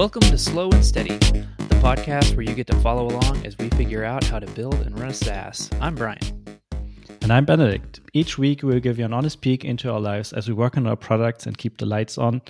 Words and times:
Welcome 0.00 0.22
to 0.22 0.38
Slow 0.38 0.70
and 0.70 0.82
Steady, 0.82 1.18
the 1.18 1.74
podcast 1.82 2.34
where 2.34 2.40
you 2.40 2.54
get 2.54 2.66
to 2.68 2.76
follow 2.76 3.08
along 3.08 3.44
as 3.44 3.58
we 3.58 3.68
figure 3.68 4.02
out 4.02 4.24
how 4.24 4.38
to 4.38 4.46
build 4.52 4.76
and 4.76 4.98
run 4.98 5.10
a 5.10 5.12
SaaS. 5.12 5.68
I'm 5.78 5.94
Brian. 5.94 6.18
And 7.20 7.30
I'm 7.30 7.44
Benedikt. 7.44 8.00
Each 8.14 8.38
week, 8.38 8.62
we'll 8.62 8.80
give 8.80 8.98
you 8.98 9.04
an 9.04 9.12
honest 9.12 9.42
peek 9.42 9.62
into 9.62 9.92
our 9.92 10.00
lives 10.00 10.32
as 10.32 10.48
we 10.48 10.54
work 10.54 10.78
on 10.78 10.86
our 10.86 10.96
products 10.96 11.46
and 11.46 11.58
keep 11.58 11.76
the 11.76 11.84
lights 11.84 12.16
on 12.16 12.40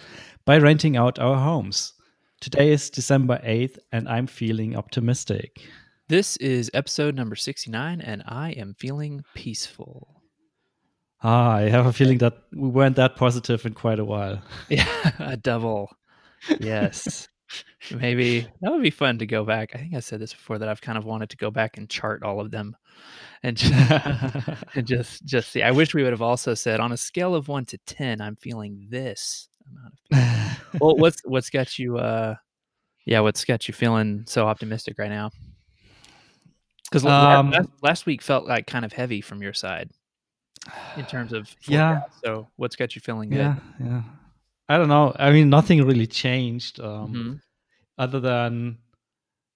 by 0.44 0.58
renting 0.58 0.96
out 0.96 1.18
our 1.18 1.36
homes. 1.36 1.92
Today 2.40 2.70
is 2.70 2.88
December 2.88 3.40
8th, 3.44 3.78
and 3.90 4.08
I'm 4.08 4.28
feeling 4.28 4.76
optimistic. 4.76 5.60
This 6.06 6.36
is 6.36 6.70
episode 6.72 7.16
number 7.16 7.34
69, 7.34 8.00
and 8.00 8.22
I 8.28 8.50
am 8.52 8.74
feeling 8.74 9.24
peaceful. 9.34 10.22
Ah, 11.24 11.54
I 11.54 11.62
have 11.62 11.86
a 11.86 11.92
feeling 11.92 12.18
that 12.18 12.44
we 12.52 12.68
weren't 12.68 12.94
that 12.94 13.16
positive 13.16 13.66
in 13.66 13.74
quite 13.74 13.98
a 13.98 14.04
while. 14.04 14.40
Yeah, 14.68 14.86
a 15.18 15.36
double. 15.36 15.90
Yes. 16.60 17.26
Maybe 17.90 18.46
that 18.60 18.70
would 18.70 18.82
be 18.82 18.90
fun 18.90 19.18
to 19.18 19.26
go 19.26 19.44
back. 19.44 19.70
I 19.74 19.78
think 19.78 19.94
I 19.94 20.00
said 20.00 20.20
this 20.20 20.32
before 20.32 20.58
that 20.58 20.68
I've 20.68 20.80
kind 20.80 20.98
of 20.98 21.04
wanted 21.04 21.30
to 21.30 21.36
go 21.36 21.50
back 21.50 21.76
and 21.76 21.88
chart 21.88 22.22
all 22.22 22.40
of 22.40 22.50
them 22.50 22.76
and 23.42 23.56
just, 23.56 23.72
and 24.74 24.86
just 24.86 25.24
just 25.24 25.50
see. 25.50 25.62
I 25.62 25.70
wish 25.70 25.94
we 25.94 26.02
would 26.02 26.12
have 26.12 26.22
also 26.22 26.54
said 26.54 26.80
on 26.80 26.92
a 26.92 26.96
scale 26.96 27.34
of 27.34 27.48
1 27.48 27.64
to 27.66 27.78
10, 27.78 28.20
I'm 28.20 28.36
feeling 28.36 28.86
this 28.90 29.48
amount 29.66 29.94
of 30.74 30.80
Well, 30.80 30.96
what's 30.98 31.20
what's 31.24 31.50
got 31.50 31.78
you 31.78 31.98
uh 31.98 32.34
yeah, 33.06 33.20
what's 33.20 33.44
got 33.44 33.66
you 33.66 33.74
feeling 33.74 34.24
so 34.26 34.46
optimistic 34.46 34.98
right 34.98 35.10
now? 35.10 35.30
Cuz 36.92 37.04
um, 37.04 37.50
last, 37.50 37.68
last 37.82 38.06
week 38.06 38.22
felt 38.22 38.46
like 38.46 38.66
kind 38.66 38.84
of 38.84 38.92
heavy 38.92 39.20
from 39.20 39.42
your 39.42 39.52
side 39.52 39.90
in 40.96 41.06
terms 41.06 41.32
of 41.32 41.48
forecast. 41.48 41.68
yeah. 41.68 42.00
So 42.22 42.48
what's 42.56 42.76
got 42.76 42.94
you 42.94 43.00
feeling 43.00 43.30
good? 43.30 43.38
Yeah, 43.38 43.56
yeah. 43.80 44.02
I 44.70 44.78
don't 44.78 44.88
know. 44.88 45.12
I 45.18 45.32
mean, 45.32 45.50
nothing 45.50 45.84
really 45.84 46.06
changed, 46.06 46.78
um, 46.78 46.86
mm-hmm. 46.86 47.32
Other 48.00 48.18
than 48.18 48.78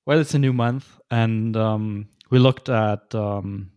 well, 0.07 0.21
it's 0.21 0.35
a 0.35 0.39
new 0.39 0.53
month, 0.53 1.01
and 1.11 1.57
um, 1.57 2.09
we 2.31 2.39
looked 2.39 2.69
at. 2.69 3.15
Um, 3.15 3.71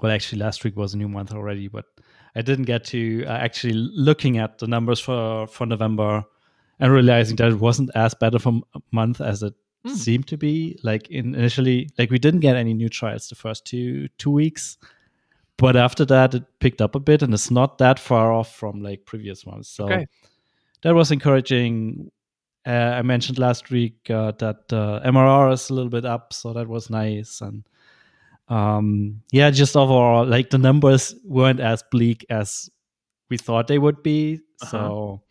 well, 0.00 0.10
actually, 0.10 0.40
last 0.40 0.64
week 0.64 0.76
was 0.76 0.94
a 0.94 0.98
new 0.98 1.08
month 1.08 1.32
already, 1.32 1.68
but 1.68 1.84
I 2.34 2.42
didn't 2.42 2.64
get 2.64 2.84
to 2.86 3.24
uh, 3.26 3.30
actually 3.30 3.74
looking 3.74 4.38
at 4.38 4.58
the 4.58 4.66
numbers 4.66 5.00
for 5.00 5.46
for 5.46 5.66
November 5.66 6.24
and 6.80 6.92
realizing 6.92 7.36
that 7.36 7.52
it 7.52 7.60
wasn't 7.60 7.90
as 7.94 8.14
bad 8.14 8.34
of 8.34 8.46
a 8.46 8.60
month 8.90 9.20
as 9.20 9.42
it 9.42 9.54
mm. 9.86 9.94
seemed 9.94 10.26
to 10.28 10.36
be. 10.36 10.78
Like 10.82 11.08
in 11.10 11.34
initially, 11.34 11.90
like 11.98 12.10
we 12.10 12.18
didn't 12.18 12.40
get 12.40 12.56
any 12.56 12.74
new 12.74 12.88
trials 12.88 13.28
the 13.28 13.34
first 13.34 13.66
two 13.66 14.08
two 14.18 14.30
weeks, 14.30 14.78
but 15.58 15.76
after 15.76 16.04
that, 16.06 16.34
it 16.34 16.44
picked 16.58 16.80
up 16.80 16.94
a 16.94 17.00
bit, 17.00 17.22
and 17.22 17.34
it's 17.34 17.50
not 17.50 17.78
that 17.78 17.98
far 17.98 18.32
off 18.32 18.56
from 18.56 18.80
like 18.82 19.04
previous 19.04 19.44
ones. 19.44 19.68
So. 19.68 19.84
Okay 19.84 20.06
that 20.84 20.94
was 20.94 21.10
encouraging. 21.10 22.12
Uh, 22.66 22.70
I 22.96 23.02
mentioned 23.02 23.38
last 23.38 23.70
week 23.70 24.10
uh, 24.10 24.32
that 24.38 24.72
uh, 24.72 25.00
MRR 25.04 25.52
is 25.52 25.68
a 25.68 25.74
little 25.74 25.90
bit 25.90 26.04
up, 26.04 26.32
so 26.32 26.52
that 26.54 26.66
was 26.66 26.88
nice. 26.88 27.40
And 27.42 27.64
um, 28.48 29.20
yeah, 29.32 29.50
just 29.50 29.76
overall, 29.76 30.26
like 30.26 30.50
the 30.50 30.58
numbers 30.58 31.14
weren't 31.24 31.60
as 31.60 31.84
bleak 31.90 32.24
as 32.30 32.70
we 33.28 33.36
thought 33.36 33.68
they 33.68 33.78
would 33.78 34.02
be. 34.02 34.40
Uh-huh. 34.62 34.70
So 34.70 35.22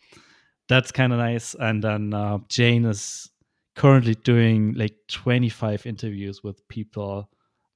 that's 0.68 0.92
kind 0.92 1.12
of 1.12 1.20
nice. 1.20 1.56
And 1.60 1.84
then 1.84 2.14
uh, 2.14 2.38
Jane 2.50 2.86
is 2.86 3.32
currently 3.76 4.14
doing 4.14 4.74
like 4.74 4.96
25 5.10 5.88
interviews 5.88 6.44
with 6.44 6.68
people 6.68 7.30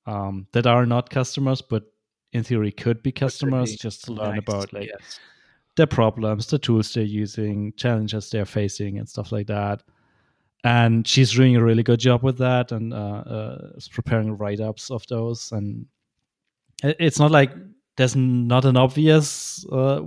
um, 0.05 0.47
that 0.51 0.67
are 0.67 0.85
not 0.85 1.09
customers, 1.09 1.63
but 1.63 1.83
in 2.31 2.43
theory 2.43 2.71
could 2.71 3.01
be 3.01 3.11
customers, 3.11 3.75
just 3.75 4.03
to 4.05 4.13
learn 4.13 4.35
nice. 4.35 4.39
about 4.39 4.71
like. 4.71 4.87
Yes 4.87 5.19
their 5.77 5.87
problems, 5.87 6.47
the 6.47 6.59
tools 6.59 6.93
they're 6.93 7.03
using, 7.03 7.73
challenges 7.77 8.29
they're 8.29 8.45
facing, 8.45 8.97
and 8.97 9.07
stuff 9.07 9.31
like 9.31 9.47
that. 9.47 9.81
And 10.63 11.07
she's 11.07 11.31
doing 11.31 11.55
a 11.55 11.63
really 11.63 11.83
good 11.83 11.99
job 11.99 12.23
with 12.23 12.37
that 12.39 12.71
and 12.71 12.93
uh, 12.93 13.23
uh, 13.25 13.71
preparing 13.91 14.37
write 14.37 14.59
ups 14.59 14.91
of 14.91 15.07
those. 15.07 15.51
And 15.51 15.85
it's 16.83 17.19
not 17.19 17.31
like 17.31 17.51
there's 17.95 18.15
not 18.15 18.65
an 18.65 18.75
obvious, 18.75 19.65
uh, 19.71 20.01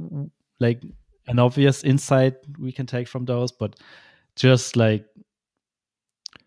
like, 0.59 0.82
an 1.28 1.38
obvious 1.38 1.84
insight 1.84 2.34
we 2.59 2.72
can 2.72 2.86
take 2.86 3.06
from 3.06 3.25
those, 3.25 3.53
but 3.53 3.76
just 4.34 4.76
like 4.76 5.06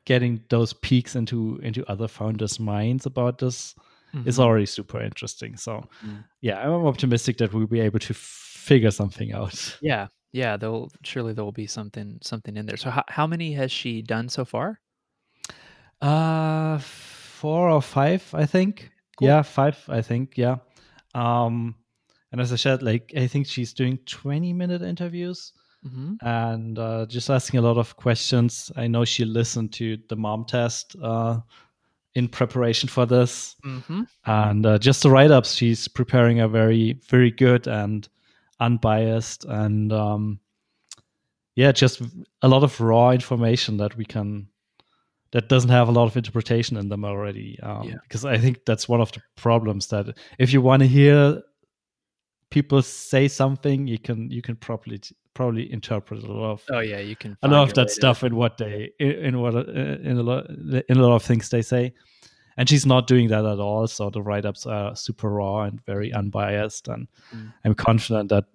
getting 0.06 0.44
those 0.50 0.74
peeks 0.74 1.16
into 1.16 1.58
into 1.64 1.90
other 1.90 2.08
founders' 2.08 2.60
minds 2.60 3.06
about 3.06 3.38
this 3.38 3.76
mm-hmm. 4.14 4.28
is 4.28 4.40
already 4.40 4.66
super 4.66 5.00
interesting. 5.02 5.56
So, 5.56 5.88
mm. 6.06 6.24
yeah, 6.42 6.60
I'm 6.60 6.86
optimistic 6.86 7.38
that 7.38 7.54
we'll 7.54 7.68
be 7.68 7.80
able 7.80 8.00
to 8.00 8.14
figure 8.64 8.92
something 8.92 9.34
out. 9.34 9.78
Yeah, 9.82 10.08
yeah. 10.32 10.58
There'll 10.58 10.92
surely 11.04 11.34
there 11.34 11.44
will 11.44 11.52
be 11.52 11.68
something 11.68 12.20
something 12.22 12.56
in 12.58 12.66
there. 12.66 12.78
So 12.78 12.90
how 12.90 13.04
how 13.08 13.28
many 13.28 13.54
has 13.54 13.72
she 13.72 14.02
done 14.02 14.30
so 14.30 14.46
far? 14.46 14.80
Uh, 16.02 16.80
four 16.80 17.70
or 17.70 17.82
five, 17.82 18.24
I 18.34 18.46
think. 18.46 18.92
Cool. 19.18 19.28
Yeah, 19.28 19.42
five, 19.42 19.78
I 19.88 20.02
think. 20.02 20.38
Yeah. 20.38 20.58
Um, 21.14 21.76
and 22.32 22.42
as 22.42 22.52
I 22.52 22.56
said, 22.56 22.82
like 22.82 23.14
I 23.16 23.28
think 23.28 23.48
she's 23.48 23.74
doing 23.74 24.00
twenty 24.06 24.54
minute 24.54 24.82
interviews. 24.82 25.54
Mm-hmm. 25.86 26.26
And 26.26 26.80
uh, 26.80 27.06
just 27.08 27.30
asking 27.30 27.60
a 27.60 27.64
lot 27.64 27.78
of 27.78 27.98
questions. 27.98 28.72
I 28.78 28.88
know 28.88 29.04
she 29.04 29.26
listened 29.26 29.74
to 29.74 29.98
the 30.08 30.16
mom 30.16 30.46
test 30.46 30.96
uh, 31.04 31.42
in 32.16 32.30
preparation 32.30 32.88
for 32.88 33.06
this, 33.06 33.58
mm-hmm. 33.66 34.04
and 34.26 34.66
uh, 34.66 34.78
just 34.78 35.04
the 35.04 35.10
write 35.10 35.32
ups. 35.32 35.56
She's 35.56 35.90
preparing 35.90 36.40
a 36.40 36.48
very, 36.48 36.94
very 37.10 37.32
good 37.32 37.68
and 37.68 38.08
unbiased 38.60 39.46
and 39.46 39.92
um, 39.92 40.40
yeah, 41.56 41.72
just 41.72 42.02
a 42.42 42.48
lot 42.48 42.64
of 42.64 42.80
raw 42.80 43.12
information 43.12 43.78
that 43.78 43.96
we 43.98 44.06
can 44.06 44.48
that 45.32 45.50
doesn't 45.50 45.72
have 45.72 45.88
a 45.88 45.92
lot 45.92 46.06
of 46.06 46.16
interpretation 46.16 46.78
in 46.78 46.90
them 46.90 47.04
already. 47.04 47.60
Um, 47.62 47.90
yeah. 47.90 47.96
Because 48.04 48.24
I 48.24 48.38
think 48.38 48.66
that's 48.66 48.88
one 48.88 49.02
of 49.02 49.12
the 49.12 49.22
problems 49.36 49.88
that 49.88 50.16
if 50.38 50.54
you 50.54 50.62
want 50.62 50.82
to 50.82 50.88
hear 50.88 51.42
people 52.52 52.82
say 52.84 53.28
something, 53.28 53.88
you 53.88 53.98
can 53.98 54.30
you 54.30 54.42
can 54.42 54.56
probably 54.56 55.02
probably 55.34 55.72
interpret 55.72 56.24
a 56.24 56.32
lot 56.32 56.52
of 56.52 56.64
oh 56.70 56.80
yeah 56.80 57.00
you 57.00 57.16
can 57.16 57.36
a 57.42 57.48
lot 57.48 57.68
of 57.68 57.74
that 57.74 57.90
stuff 57.90 58.24
in 58.24 58.36
what 58.36 58.58
they 58.58 58.92
in 59.00 59.40
what 59.40 59.56
uh, 59.56 59.62
in 59.62 60.18
a 60.18 60.24
lot 60.24 60.48
in 60.48 60.98
a 60.98 61.02
lot 61.02 61.16
of 61.16 61.24
things 61.24 61.50
they 61.50 61.62
say 61.62 61.92
and 62.58 62.70
she's 62.70 62.86
not 62.86 63.08
doing 63.08 63.28
that 63.30 63.46
at 63.46 63.60
all. 63.60 63.88
So 63.88 64.10
the 64.10 64.22
write-ups 64.22 64.66
are 64.66 64.96
super 64.96 65.30
raw 65.30 65.64
and 65.64 65.84
very 65.86 66.14
unbiased. 66.14 66.88
And 66.88 67.08
mm. 67.34 67.54
i'm 67.66 67.76
confident 67.76 68.30
that 68.30 68.46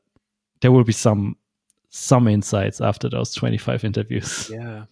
there 0.60 0.72
will 0.72 0.84
be 0.84 0.92
some 0.92 1.36
some 1.91 2.28
insights 2.28 2.81
after 2.81 3.08
those 3.08 3.34
25 3.34 3.84
interviews. 3.84 4.50
Yeah 4.54 4.84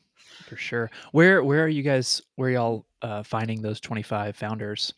for 0.47 0.57
sure. 0.57 0.91
Where 1.13 1.43
where 1.43 1.65
are 1.65 1.69
you 1.69 1.83
guys 1.83 2.23
where 2.37 2.51
y'all 2.51 2.87
uh, 3.03 3.23
finding 3.23 3.63
those 3.63 3.81
25 3.81 4.37
founders? 4.37 4.95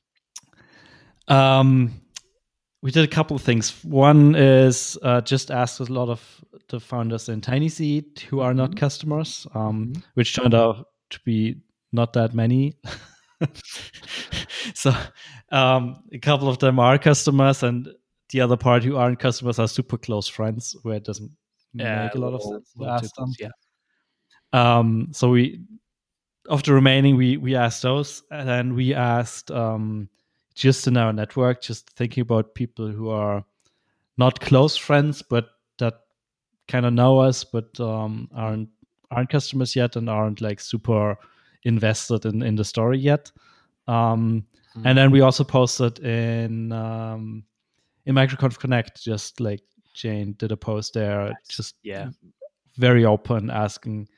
Um 1.27 2.01
we 2.81 2.93
did 2.93 3.03
a 3.03 3.09
couple 3.09 3.35
of 3.35 3.43
things. 3.43 3.85
One 3.85 4.37
is 4.37 4.97
uh, 5.03 5.21
just 5.23 5.51
asked 5.51 5.81
a 5.81 5.85
lot 5.85 6.09
of 6.09 6.23
the 6.69 6.79
founders 6.79 7.29
in 7.29 7.41
Tiny 7.41 7.69
Seed 7.69 8.21
who 8.29 8.39
are 8.39 8.55
not 8.55 8.71
mm-hmm. 8.71 8.79
customers 8.79 9.49
um, 9.55 9.87
mm-hmm. 9.87 10.01
which 10.15 10.37
turned 10.37 10.55
out 10.55 10.87
to 11.11 11.21
be 11.25 11.57
not 11.93 12.13
that 12.13 12.35
many 12.35 12.75
so 14.75 14.93
um, 15.51 16.03
a 16.13 16.19
couple 16.19 16.49
of 16.49 16.59
them 16.59 16.79
are 16.79 16.99
customers 16.99 17.63
and 17.63 17.89
the 18.31 18.41
other 18.41 18.57
part 18.57 18.85
who 18.85 18.97
aren't 18.97 19.19
customers 19.19 19.59
are 19.59 19.69
super 19.69 19.97
close 19.97 20.29
friends 20.29 20.77
where 20.83 20.97
it 20.97 21.05
doesn't 21.05 21.31
yeah, 21.73 22.05
make 22.05 22.15
a 22.15 22.19
lot 22.19 22.35
of 22.35 22.43
sense 22.43 22.73
to 22.79 22.87
ask 22.87 23.15
them. 23.15 23.33
Yeah. 23.39 23.49
Um, 24.53 25.09
so 25.13 25.31
we 25.31 25.61
of 26.49 26.63
the 26.63 26.73
remaining 26.73 27.17
we 27.17 27.37
we 27.37 27.55
asked 27.55 27.83
those 27.83 28.23
and 28.31 28.49
then 28.49 28.75
we 28.75 28.95
asked 28.95 29.51
um, 29.51 30.09
just 30.55 30.87
in 30.87 30.97
our 30.97 31.13
network, 31.13 31.63
just 31.63 31.91
thinking 31.91 32.23
about 32.23 32.55
people 32.55 32.89
who 32.89 33.11
are 33.11 33.45
not 34.17 34.41
close 34.41 34.77
friends 34.77 35.23
but 35.23 35.51
that 35.79 36.01
kind 36.67 36.85
of 36.87 36.93
know 36.93 37.19
us 37.19 37.45
but 37.45 37.79
um, 37.81 38.29
aren't 38.35 38.69
aren't 39.11 39.31
customers 39.31 39.77
yet 39.77 39.97
and 39.97 40.09
aren't 40.11 40.41
like 40.41 40.61
super 40.61 41.17
invested 41.65 42.25
in 42.25 42.43
in 42.43 42.57
the 42.57 42.65
story 42.65 42.99
yet. 42.99 43.31
Um, 43.87 44.45
mm-hmm. 44.77 44.87
And 44.87 44.99
then 44.99 45.11
we 45.11 45.21
also 45.21 45.45
posted 45.45 45.99
in 46.01 46.73
um, 46.73 47.45
in 48.07 48.15
MicroConf 48.15 48.59
Connect, 48.59 49.03
just 49.03 49.41
like 49.41 49.63
Jane 49.95 50.35
did 50.39 50.53
a 50.53 50.57
post 50.57 50.95
there, 50.95 51.33
just 51.49 51.77
yeah, 51.83 52.11
very 52.77 53.05
open, 53.05 53.51
asking 53.51 54.09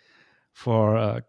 for 0.53 0.97
uh, 0.97 1.21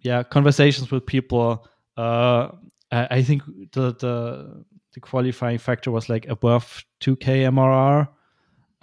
yeah 0.00 0.22
conversations 0.22 0.90
with 0.90 1.06
people. 1.06 1.66
Uh, 1.96 2.48
I, 2.90 3.06
I 3.10 3.22
think 3.22 3.42
the 3.72 3.94
the 3.94 4.64
the 4.94 5.00
qualifying 5.00 5.58
factor 5.58 5.90
was 5.90 6.08
like 6.08 6.26
above 6.28 6.84
2k 7.00 7.50
MRR, 7.52 8.08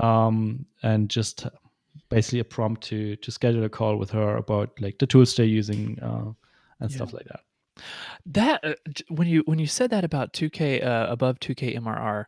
um, 0.06 0.66
and 0.84 1.10
just 1.10 1.48
basically 2.10 2.40
a 2.40 2.44
prompt 2.44 2.84
to 2.84 3.16
to 3.18 3.32
schedule 3.32 3.64
a 3.64 3.70
call 3.70 3.98
with 3.98 4.12
her 4.12 4.38
about 4.38 4.70
like 4.80 5.00
the 5.00 5.08
tools 5.08 5.36
they're 5.36 5.46
using 5.46 6.00
uh, 6.00 6.32
and 6.82 6.92
yeah. 6.92 6.96
stuff 6.98 7.14
like 7.14 7.26
that. 7.26 7.42
That 8.26 8.64
uh, 8.64 8.74
when 9.10 9.28
you 9.28 9.44
when 9.46 9.60
you 9.60 9.68
said 9.68 9.90
that 9.92 10.04
about 10.04 10.34
2k 10.34 10.86
uh, 10.86 11.08
above 11.10 11.40
2k 11.40 11.78
MRR, 11.78 12.26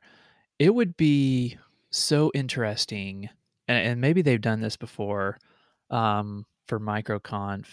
it 0.60 0.74
would 0.74 0.96
be 0.98 1.58
so 1.92 2.32
interesting, 2.34 3.30
and, 3.68 3.88
and 3.88 4.02
maybe 4.02 4.22
they've 4.22 4.40
done 4.42 4.62
this 4.62 4.78
before 4.78 5.38
um, 5.90 6.46
for 6.68 6.80
MicroConf. 6.80 7.66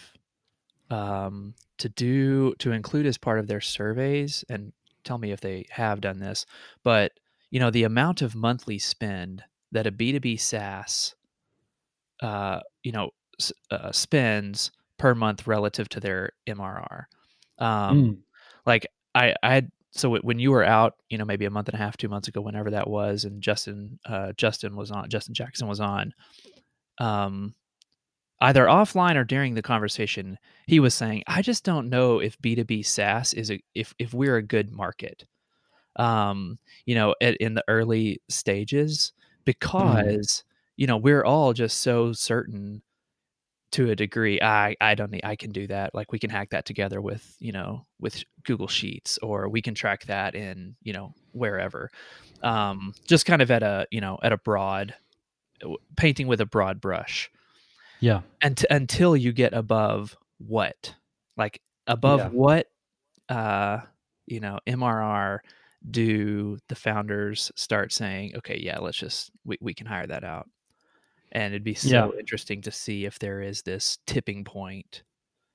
um, 0.91 1.55
to 1.77 1.89
do 1.89 2.53
to 2.59 2.71
include 2.71 3.05
as 3.05 3.17
part 3.17 3.39
of 3.39 3.47
their 3.47 3.61
surveys 3.61 4.43
and 4.49 4.73
tell 5.03 5.17
me 5.17 5.31
if 5.31 5.41
they 5.41 5.65
have 5.71 6.01
done 6.01 6.19
this 6.19 6.45
but 6.83 7.13
you 7.49 7.59
know 7.59 7.71
the 7.71 7.83
amount 7.83 8.21
of 8.21 8.35
monthly 8.35 8.77
spend 8.77 9.43
that 9.71 9.87
a 9.87 9.91
b2b 9.91 10.39
saas 10.39 11.15
uh, 12.21 12.59
you 12.83 12.91
know 12.91 13.09
uh, 13.71 13.91
spends 13.91 14.71
per 15.01 15.15
month 15.15 15.47
relative 15.47 15.89
to 15.89 15.99
their 15.99 16.31
mrr 16.47 17.05
um, 17.59 18.01
mm. 18.01 18.17
like 18.65 18.87
i 19.15 19.33
i 19.43 19.53
had 19.53 19.71
so 19.91 20.15
when 20.17 20.39
you 20.39 20.51
were 20.51 20.63
out 20.63 20.93
you 21.09 21.17
know 21.17 21.25
maybe 21.25 21.45
a 21.45 21.49
month 21.49 21.67
and 21.67 21.75
a 21.75 21.77
half 21.77 21.97
two 21.97 22.09
months 22.09 22.27
ago 22.27 22.41
whenever 22.41 22.71
that 22.71 22.89
was 22.89 23.25
and 23.25 23.41
justin 23.41 23.99
uh, 24.05 24.31
justin 24.37 24.75
was 24.75 24.91
on 24.91 25.09
justin 25.09 25.33
jackson 25.33 25.67
was 25.67 25.79
on 25.79 26.13
um 26.99 27.53
either 28.41 28.65
offline 28.65 29.15
or 29.15 29.23
during 29.23 29.53
the 29.53 29.61
conversation, 29.61 30.37
he 30.65 30.79
was 30.79 30.93
saying, 30.93 31.23
"I 31.27 31.41
just 31.41 31.63
don't 31.63 31.89
know 31.89 32.19
if 32.19 32.39
B2B 32.39 32.85
SaaS 32.85 33.33
is 33.33 33.51
a 33.51 33.63
if 33.75 33.93
if 33.99 34.13
we're 34.13 34.37
a 34.37 34.43
good 34.43 34.71
market." 34.71 35.25
Um, 35.95 36.57
you 36.85 36.95
know, 36.95 37.15
at, 37.21 37.37
in 37.37 37.53
the 37.53 37.63
early 37.67 38.21
stages 38.29 39.13
mm-hmm. 39.15 39.41
because 39.45 40.27
mm. 40.27 40.43
you 40.77 40.87
know 40.87 40.97
we're 40.97 41.23
all 41.23 41.53
just 41.53 41.81
so 41.81 42.11
certain 42.13 42.81
to 43.71 43.89
a 43.89 43.95
degree 43.95 44.41
i 44.41 44.75
i 44.81 44.95
don't 44.95 45.11
need 45.11 45.23
i 45.23 45.35
can 45.35 45.51
do 45.51 45.67
that 45.67 45.93
like 45.95 46.11
we 46.11 46.19
can 46.19 46.29
hack 46.29 46.49
that 46.49 46.65
together 46.65 47.01
with 47.01 47.35
you 47.39 47.51
know 47.51 47.85
with 47.99 48.23
google 48.43 48.67
sheets 48.67 49.17
or 49.21 49.47
we 49.49 49.61
can 49.61 49.73
track 49.73 50.05
that 50.05 50.35
in 50.35 50.75
you 50.81 50.93
know 50.93 51.13
wherever 51.31 51.89
um 52.43 52.93
just 53.07 53.25
kind 53.25 53.41
of 53.41 53.49
at 53.49 53.63
a 53.63 53.87
you 53.91 54.01
know 54.01 54.19
at 54.21 54.33
a 54.33 54.37
broad 54.37 54.93
painting 55.95 56.27
with 56.27 56.41
a 56.41 56.45
broad 56.45 56.81
brush 56.81 57.31
yeah. 58.01 58.21
And 58.41 58.65
until 58.69 59.15
you 59.15 59.31
get 59.31 59.53
above 59.53 60.17
what? 60.39 60.95
Like 61.37 61.61
above 61.87 62.19
yeah. 62.19 62.29
what 62.29 62.67
uh 63.29 63.79
you 64.27 64.39
know, 64.39 64.59
MRR 64.67 65.39
do 65.89 66.57
the 66.67 66.75
founders 66.75 67.51
start 67.55 67.93
saying, 67.93 68.33
okay, 68.37 68.59
yeah, 68.59 68.79
let's 68.79 68.97
just 68.97 69.31
we, 69.45 69.57
we 69.61 69.73
can 69.73 69.87
hire 69.87 70.07
that 70.07 70.23
out. 70.23 70.49
And 71.31 71.53
it'd 71.53 71.63
be 71.63 71.73
so 71.73 71.89
yeah. 71.89 72.19
interesting 72.19 72.61
to 72.63 72.71
see 72.71 73.05
if 73.05 73.19
there 73.19 73.41
is 73.41 73.61
this 73.61 73.99
tipping 74.05 74.43
point 74.43 75.03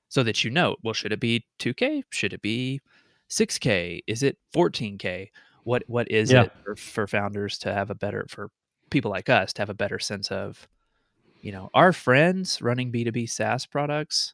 so 0.09 0.23
that 0.23 0.43
you 0.43 0.49
know, 0.49 0.75
well, 0.83 0.93
should 0.93 1.11
it 1.11 1.19
be 1.19 1.45
2K? 1.59 2.03
Should 2.09 2.33
it 2.33 2.41
be 2.41 2.81
6K? 3.29 4.01
Is 4.07 4.23
it 4.23 4.37
14K? 4.55 5.29
What 5.63 5.83
what 5.87 6.09
is 6.09 6.31
yeah. 6.31 6.43
it 6.43 6.53
for, 6.63 6.75
for 6.75 7.07
founders 7.07 7.57
to 7.59 7.73
have 7.73 7.89
a 7.89 7.95
better 7.95 8.25
for 8.29 8.49
people 8.89 9.11
like 9.11 9.27
us 9.27 9.51
to 9.53 9.61
have 9.61 9.69
a 9.69 9.73
better 9.73 9.99
sense 9.99 10.31
of 10.31 10.67
you 11.41 11.51
know, 11.51 11.69
our 11.73 11.93
friends 11.93 12.61
running 12.61 12.91
B2B 12.91 13.29
SaaS 13.29 13.65
products 13.65 14.33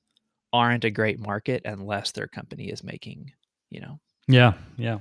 aren't 0.51 0.84
a 0.84 0.92
great 0.92 1.19
market 1.19 1.62
unless 1.66 2.12
their 2.12 2.28
company 2.28 2.69
is 2.69 2.84
making, 2.84 3.31
you 3.69 3.81
know. 3.81 4.00
Yeah, 4.28 4.54
yeah. 4.78 5.00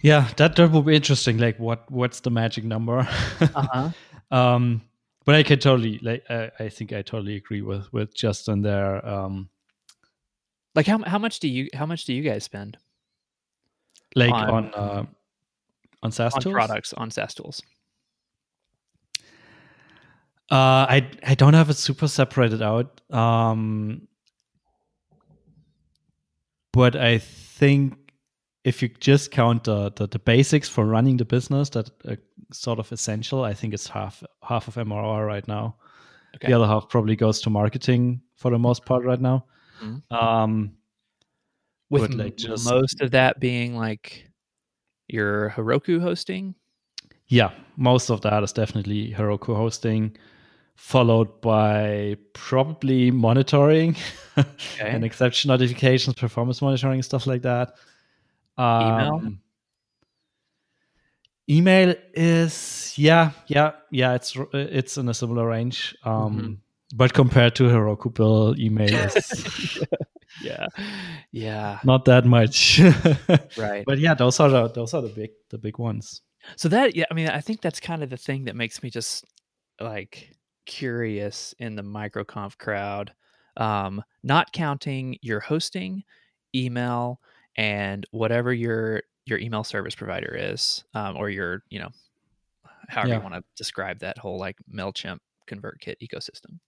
Yeah, 0.00 0.28
that 0.36 0.56
that 0.56 0.70
will 0.70 0.82
be 0.82 0.94
interesting. 0.94 1.38
Like, 1.38 1.58
what 1.58 1.90
what's 1.90 2.20
the 2.20 2.30
magic 2.30 2.64
number? 2.64 3.00
uh-huh. 3.40 3.90
Um, 4.30 4.82
but 5.24 5.34
I 5.34 5.42
can 5.42 5.58
totally 5.58 5.98
like. 6.02 6.24
I, 6.30 6.50
I 6.58 6.68
think 6.68 6.92
I 6.92 7.02
totally 7.02 7.36
agree 7.36 7.62
with 7.62 7.92
with 7.92 8.14
Justin 8.14 8.62
there. 8.62 9.06
Um, 9.06 9.48
like, 10.74 10.86
how 10.86 11.02
how 11.04 11.18
much 11.18 11.40
do 11.40 11.48
you 11.48 11.68
how 11.74 11.86
much 11.86 12.04
do 12.04 12.14
you 12.14 12.22
guys 12.22 12.44
spend? 12.44 12.78
Like 14.14 14.32
on 14.32 14.48
on, 14.48 14.74
uh, 14.74 15.06
on 16.02 16.12
SaaS 16.12 16.34
on 16.34 16.40
tools? 16.40 16.52
products 16.54 16.92
on 16.92 17.10
SaaS 17.10 17.34
tools. 17.34 17.62
Uh, 20.50 20.86
I 20.88 21.10
I 21.24 21.34
don't 21.34 21.54
have 21.54 21.70
it 21.70 21.76
super 21.76 22.06
separated 22.06 22.62
out. 22.62 23.00
Um, 23.10 24.06
but 26.72 26.94
I 26.94 27.18
think 27.18 27.94
if 28.66 28.82
you 28.82 28.88
just 28.98 29.30
count 29.30 29.62
the, 29.62 29.92
the, 29.92 30.08
the 30.08 30.18
basics 30.18 30.68
for 30.68 30.84
running 30.84 31.16
the 31.16 31.24
business, 31.24 31.70
that 31.70 31.88
uh, 32.08 32.16
sort 32.52 32.80
of 32.80 32.90
essential. 32.90 33.44
I 33.44 33.54
think 33.54 33.72
it's 33.72 33.86
half 33.86 34.24
half 34.42 34.66
of 34.66 34.74
MRR 34.74 35.24
right 35.24 35.46
now. 35.46 35.76
Okay. 36.34 36.48
The 36.48 36.54
other 36.54 36.66
half 36.66 36.88
probably 36.88 37.14
goes 37.14 37.40
to 37.42 37.50
marketing 37.50 38.20
for 38.34 38.50
the 38.50 38.58
most 38.58 38.84
part 38.84 39.04
right 39.04 39.20
now. 39.20 39.46
Mm-hmm. 39.80 40.12
Um, 40.12 40.72
with 41.90 42.12
like 42.14 42.36
just, 42.36 42.68
most 42.68 43.00
of 43.00 43.12
that 43.12 43.38
being 43.38 43.76
like 43.76 44.28
your 45.06 45.50
Heroku 45.50 46.00
hosting. 46.00 46.56
Yeah, 47.28 47.52
most 47.76 48.10
of 48.10 48.20
that 48.22 48.42
is 48.42 48.52
definitely 48.52 49.12
Heroku 49.12 49.54
hosting 49.54 50.16
followed 50.74 51.40
by 51.40 52.16
probably 52.34 53.10
monitoring 53.10 53.96
okay. 54.36 54.50
and 54.80 55.04
exception 55.04 55.48
notifications, 55.48 56.16
performance 56.16 56.60
monitoring, 56.60 57.00
stuff 57.02 57.28
like 57.28 57.42
that. 57.42 57.76
Um, 58.56 58.82
email. 58.82 59.32
Email 61.48 61.94
is 62.14 62.94
yeah, 62.96 63.30
yeah, 63.46 63.72
yeah. 63.92 64.14
It's 64.14 64.36
it's 64.52 64.98
in 64.98 65.08
a 65.08 65.14
similar 65.14 65.46
range, 65.46 65.94
um, 66.04 66.12
mm-hmm. 66.12 66.52
but 66.96 67.14
compared 67.14 67.54
to 67.56 67.64
Heroku 67.64 68.12
Bill, 68.12 68.58
email 68.58 68.92
is 68.92 69.84
yeah, 70.42 70.66
yeah, 71.30 71.78
not 71.84 72.04
that 72.06 72.24
much, 72.24 72.80
right? 73.56 73.84
But 73.86 73.98
yeah, 73.98 74.14
those 74.14 74.40
are 74.40 74.48
the, 74.48 74.68
those 74.68 74.92
are 74.92 75.02
the 75.02 75.08
big 75.08 75.30
the 75.50 75.58
big 75.58 75.78
ones. 75.78 76.20
So 76.56 76.68
that 76.68 76.96
yeah, 76.96 77.04
I 77.12 77.14
mean, 77.14 77.28
I 77.28 77.40
think 77.40 77.60
that's 77.60 77.78
kind 77.78 78.02
of 78.02 78.10
the 78.10 78.16
thing 78.16 78.46
that 78.46 78.56
makes 78.56 78.82
me 78.82 78.90
just 78.90 79.24
like 79.80 80.34
curious 80.66 81.54
in 81.58 81.76
the 81.76 81.82
microconf 81.82 82.58
crowd, 82.58 83.12
um, 83.56 84.02
not 84.24 84.52
counting 84.52 85.16
your 85.22 85.40
hosting, 85.40 86.02
email, 86.54 87.20
and 87.56 88.06
whatever 88.10 88.52
your 88.52 89.02
your 89.24 89.38
email 89.38 89.64
service 89.64 89.94
provider 89.94 90.34
is, 90.38 90.84
um, 90.94 91.16
or 91.16 91.30
your 91.30 91.62
you 91.70 91.78
know, 91.78 91.90
however 92.88 93.08
yeah. 93.08 93.16
you 93.16 93.22
want 93.22 93.34
to 93.34 93.42
describe 93.56 93.98
that 94.00 94.18
whole 94.18 94.38
like 94.38 94.56
Mailchimp 94.72 95.18
ConvertKit 95.48 95.96
ecosystem. 96.02 96.58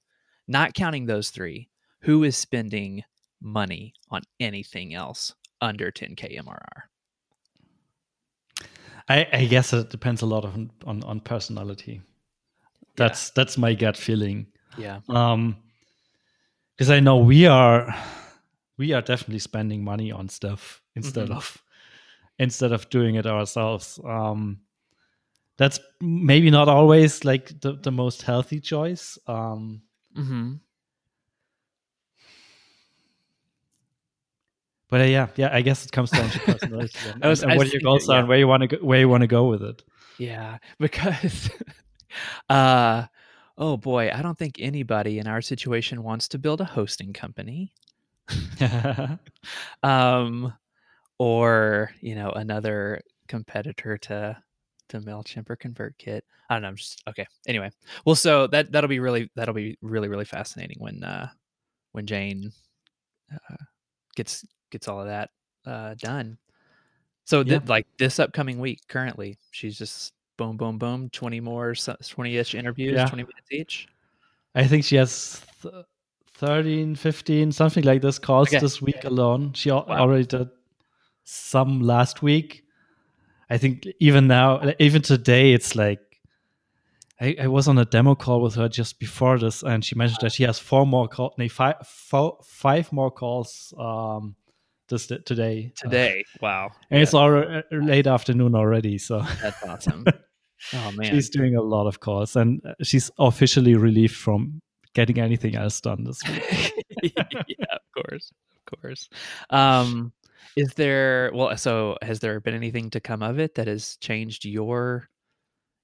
Not 0.46 0.74
counting 0.74 1.06
those 1.06 1.30
three, 1.30 1.68
who 2.00 2.24
is 2.24 2.36
spending 2.36 3.02
money 3.40 3.92
on 4.10 4.22
anything 4.40 4.94
else 4.94 5.34
under 5.60 5.90
10k 5.90 6.40
MRR? 6.40 6.82
I, 9.08 9.26
I 9.32 9.44
guess 9.46 9.72
it 9.72 9.90
depends 9.90 10.22
a 10.22 10.26
lot 10.26 10.44
on, 10.44 10.70
on, 10.86 11.02
on 11.04 11.20
personality. 11.20 12.02
That's 12.96 13.28
yeah. 13.28 13.32
that's 13.36 13.56
my 13.56 13.74
gut 13.74 13.96
feeling. 13.96 14.46
Yeah. 14.76 15.00
Um, 15.08 15.56
because 16.76 16.90
I 16.90 17.00
know 17.00 17.18
we 17.18 17.46
are 17.46 17.94
we 18.78 18.92
are 18.92 19.02
definitely 19.02 19.40
spending 19.40 19.84
money 19.84 20.10
on 20.10 20.28
stuff 20.28 20.80
instead 20.94 21.28
mm-hmm. 21.28 21.36
of 21.36 21.62
instead 22.38 22.72
of 22.72 22.88
doing 22.88 23.16
it 23.16 23.26
ourselves. 23.26 24.00
Um, 24.04 24.60
that's 25.56 25.80
maybe 26.00 26.50
not 26.50 26.68
always 26.68 27.24
like 27.24 27.60
the, 27.60 27.72
the 27.74 27.90
most 27.90 28.22
healthy 28.22 28.60
choice. 28.60 29.18
Um, 29.26 29.82
mm-hmm. 30.16 30.54
But 34.88 35.02
uh, 35.02 35.04
yeah, 35.04 35.26
yeah, 35.36 35.50
I 35.52 35.60
guess 35.60 35.84
it 35.84 35.92
comes 35.92 36.10
down 36.10 36.30
to 36.30 36.38
personality 36.38 36.98
and, 37.12 37.24
was, 37.24 37.42
and 37.42 37.56
what 37.56 37.72
your 37.72 37.82
goals 37.82 38.08
are 38.08 38.20
and 38.20 38.28
where 38.28 38.38
you 38.38 38.48
want 38.48 38.62
to 38.62 38.68
go, 38.68 38.76
where 38.78 39.00
you 39.00 39.08
want 39.08 39.20
to 39.22 39.26
go 39.26 39.48
with 39.48 39.62
it. 39.62 39.82
Yeah, 40.18 40.58
because 40.78 41.50
uh, 42.48 43.04
oh 43.58 43.76
boy, 43.76 44.10
I 44.10 44.22
don't 44.22 44.38
think 44.38 44.56
anybody 44.58 45.18
in 45.18 45.26
our 45.26 45.42
situation 45.42 46.02
wants 46.02 46.28
to 46.28 46.38
build 46.38 46.60
a 46.60 46.64
hosting 46.64 47.12
company. 47.12 47.72
um, 49.82 50.52
or 51.18 51.90
you 52.00 52.14
know 52.14 52.30
another 52.30 53.00
competitor 53.28 53.98
to 53.98 54.36
to 54.88 55.00
Mailchimp 55.00 55.50
or 55.50 55.56
ConvertKit. 55.56 56.20
I 56.48 56.54
don't 56.54 56.62
know. 56.62 56.68
I'm 56.68 56.76
just 56.76 57.02
okay. 57.08 57.26
Anyway, 57.46 57.70
well, 58.04 58.14
so 58.14 58.46
that 58.48 58.72
that'll 58.72 58.88
be 58.88 59.00
really 59.00 59.30
that'll 59.36 59.54
be 59.54 59.76
really 59.82 60.08
really 60.08 60.24
fascinating 60.24 60.76
when 60.80 61.04
uh 61.04 61.28
when 61.92 62.06
Jane 62.06 62.52
uh, 63.32 63.56
gets 64.16 64.44
gets 64.70 64.88
all 64.88 65.00
of 65.00 65.06
that 65.06 65.30
uh 65.66 65.94
done. 65.98 66.38
So 67.24 67.40
yeah. 67.40 67.58
th- 67.58 67.68
like 67.68 67.86
this 67.98 68.18
upcoming 68.18 68.58
week, 68.58 68.80
currently, 68.88 69.38
she's 69.50 69.76
just 69.76 70.14
boom, 70.38 70.56
boom, 70.56 70.78
boom, 70.78 71.10
20 71.10 71.40
more, 71.40 71.74
20 71.74 72.36
ish 72.36 72.54
interviews, 72.54 72.94
yeah. 72.94 73.06
20 73.06 73.22
minutes 73.24 73.52
each. 73.52 73.88
I 74.54 74.66
think 74.66 74.84
she 74.84 74.96
has 74.96 75.42
th- 75.60 75.74
13, 76.38 76.94
15, 76.94 77.50
something 77.50 77.82
like 77.82 78.00
this 78.00 78.20
calls 78.20 78.48
okay. 78.48 78.60
this 78.60 78.80
week 78.80 79.02
alone. 79.02 79.52
She 79.54 79.72
wow. 79.72 79.84
already 79.88 80.24
did 80.24 80.48
some 81.24 81.80
last 81.82 82.22
week. 82.22 82.62
I 83.50 83.58
think 83.58 83.88
even 83.98 84.28
now, 84.28 84.62
even 84.78 85.02
today, 85.02 85.52
it's 85.52 85.74
like 85.74 86.00
I, 87.20 87.34
I, 87.42 87.46
was 87.48 87.66
on 87.66 87.76
a 87.78 87.84
demo 87.84 88.14
call 88.14 88.40
with 88.40 88.54
her 88.54 88.68
just 88.68 89.00
before 89.00 89.36
this, 89.38 89.64
and 89.64 89.84
she 89.84 89.96
mentioned 89.96 90.20
that 90.20 90.32
she 90.32 90.44
has 90.44 90.60
four 90.60 90.86
more 90.86 91.08
calls, 91.08 91.32
no, 91.38 91.48
five, 91.48 91.74
four, 91.84 92.38
five 92.44 92.92
more 92.92 93.10
calls 93.10 93.74
um, 93.76 94.36
this 94.88 95.08
today. 95.08 95.72
Today, 95.76 96.24
uh, 96.36 96.38
wow! 96.40 96.70
And 96.90 96.98
yeah. 96.98 97.02
it's 97.02 97.14
all 97.14 97.36
uh, 97.36 97.62
late 97.72 98.06
afternoon 98.06 98.54
already, 98.54 98.98
so 98.98 99.22
that's 99.42 99.62
awesome. 99.64 100.06
Oh 100.74 100.90
man, 100.96 101.06
she's 101.08 101.30
doing 101.30 101.54
a 101.54 101.62
lot 101.62 101.86
of 101.86 102.00
calls, 102.00 102.34
and 102.34 102.60
uh, 102.66 102.74
she's 102.82 103.12
officially 103.16 103.76
relieved 103.76 104.16
from 104.16 104.60
getting 104.98 105.20
anything 105.20 105.54
else 105.54 105.80
done 105.80 106.02
this 106.02 106.18
week. 106.26 107.14
yeah, 107.14 107.66
of 107.70 107.80
course, 107.94 108.32
of 108.56 108.80
course. 108.80 109.08
Um, 109.50 110.12
is 110.56 110.74
there 110.74 111.30
well? 111.32 111.56
So 111.56 111.96
has 112.02 112.18
there 112.18 112.40
been 112.40 112.54
anything 112.54 112.90
to 112.90 113.00
come 113.00 113.22
of 113.22 113.38
it 113.38 113.54
that 113.54 113.68
has 113.68 113.96
changed 114.00 114.44
your 114.44 115.08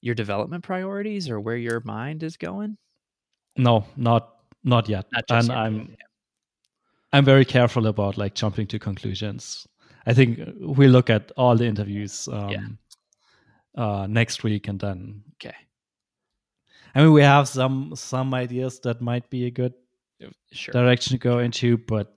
your 0.00 0.16
development 0.16 0.64
priorities 0.64 1.30
or 1.30 1.38
where 1.38 1.56
your 1.56 1.80
mind 1.84 2.24
is 2.24 2.36
going? 2.36 2.76
No, 3.56 3.84
not 3.96 4.34
not 4.64 4.88
yet. 4.88 5.06
Not 5.12 5.24
and 5.30 5.48
yet. 5.48 5.56
I'm 5.56 5.96
I'm 7.12 7.24
very 7.24 7.44
careful 7.44 7.86
about 7.86 8.18
like 8.18 8.34
jumping 8.34 8.66
to 8.66 8.78
conclusions. 8.80 9.68
I 10.06 10.12
think 10.12 10.40
we 10.60 10.88
look 10.88 11.08
at 11.08 11.30
all 11.36 11.56
the 11.56 11.66
interviews 11.66 12.28
um, 12.32 12.50
Yeah. 12.50 12.66
uh, 13.76 14.06
next 14.08 14.42
week, 14.42 14.66
and 14.66 14.80
then 14.80 15.22
Okay. 15.34 15.54
I 16.94 17.02
mean 17.02 17.12
we 17.12 17.22
have 17.22 17.48
some 17.48 17.92
some 17.96 18.34
ideas 18.34 18.80
that 18.80 19.00
might 19.00 19.28
be 19.30 19.46
a 19.46 19.50
good 19.50 19.74
Sure. 20.52 20.72
direction 20.72 21.12
to 21.12 21.18
go 21.18 21.38
into, 21.40 21.76
but 21.76 22.16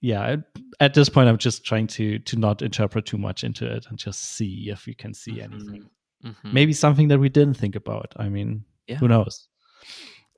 yeah, 0.00 0.36
at- 0.80 0.94
this 0.94 1.08
point 1.08 1.28
I'm 1.28 1.38
just 1.38 1.64
trying 1.64 1.86
to 1.88 2.18
to 2.18 2.36
not 2.36 2.62
interpret 2.62 3.06
too 3.06 3.18
much 3.18 3.42
into 3.44 3.64
it 3.66 3.86
and 3.88 3.98
just 3.98 4.20
see 4.36 4.68
if 4.70 4.86
we 4.86 4.94
can 4.94 5.14
see 5.14 5.40
anything. 5.40 5.88
Mhm. 6.22 6.52
Maybe 6.52 6.72
something 6.72 7.08
that 7.08 7.18
we 7.18 7.28
didn't 7.28 7.56
think 7.56 7.74
about. 7.76 8.12
I 8.16 8.28
mean, 8.28 8.64
Yeah. 8.86 8.96
who 8.98 9.08
knows? 9.08 9.48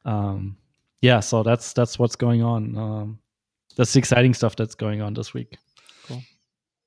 Um, 0.04 0.56
yeah, 1.02 1.20
so 1.20 1.42
that's 1.42 1.72
that's 1.72 1.98
what's 1.98 2.16
going 2.16 2.42
on. 2.42 2.76
Um, 2.78 3.18
that's 3.76 3.92
the 3.92 3.98
exciting 3.98 4.34
stuff 4.34 4.54
that's 4.56 4.74
going 4.76 5.02
on 5.02 5.14
this 5.14 5.34
week. 5.34 5.58
Cool. 6.06 6.22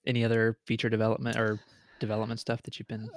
Any 0.07 0.23
other 0.23 0.57
feature 0.65 0.89
development 0.89 1.37
or 1.37 1.59
development 1.99 2.39
stuff 2.39 2.61
that 2.63 2.79
you've 2.79 2.87
been? 2.87 3.09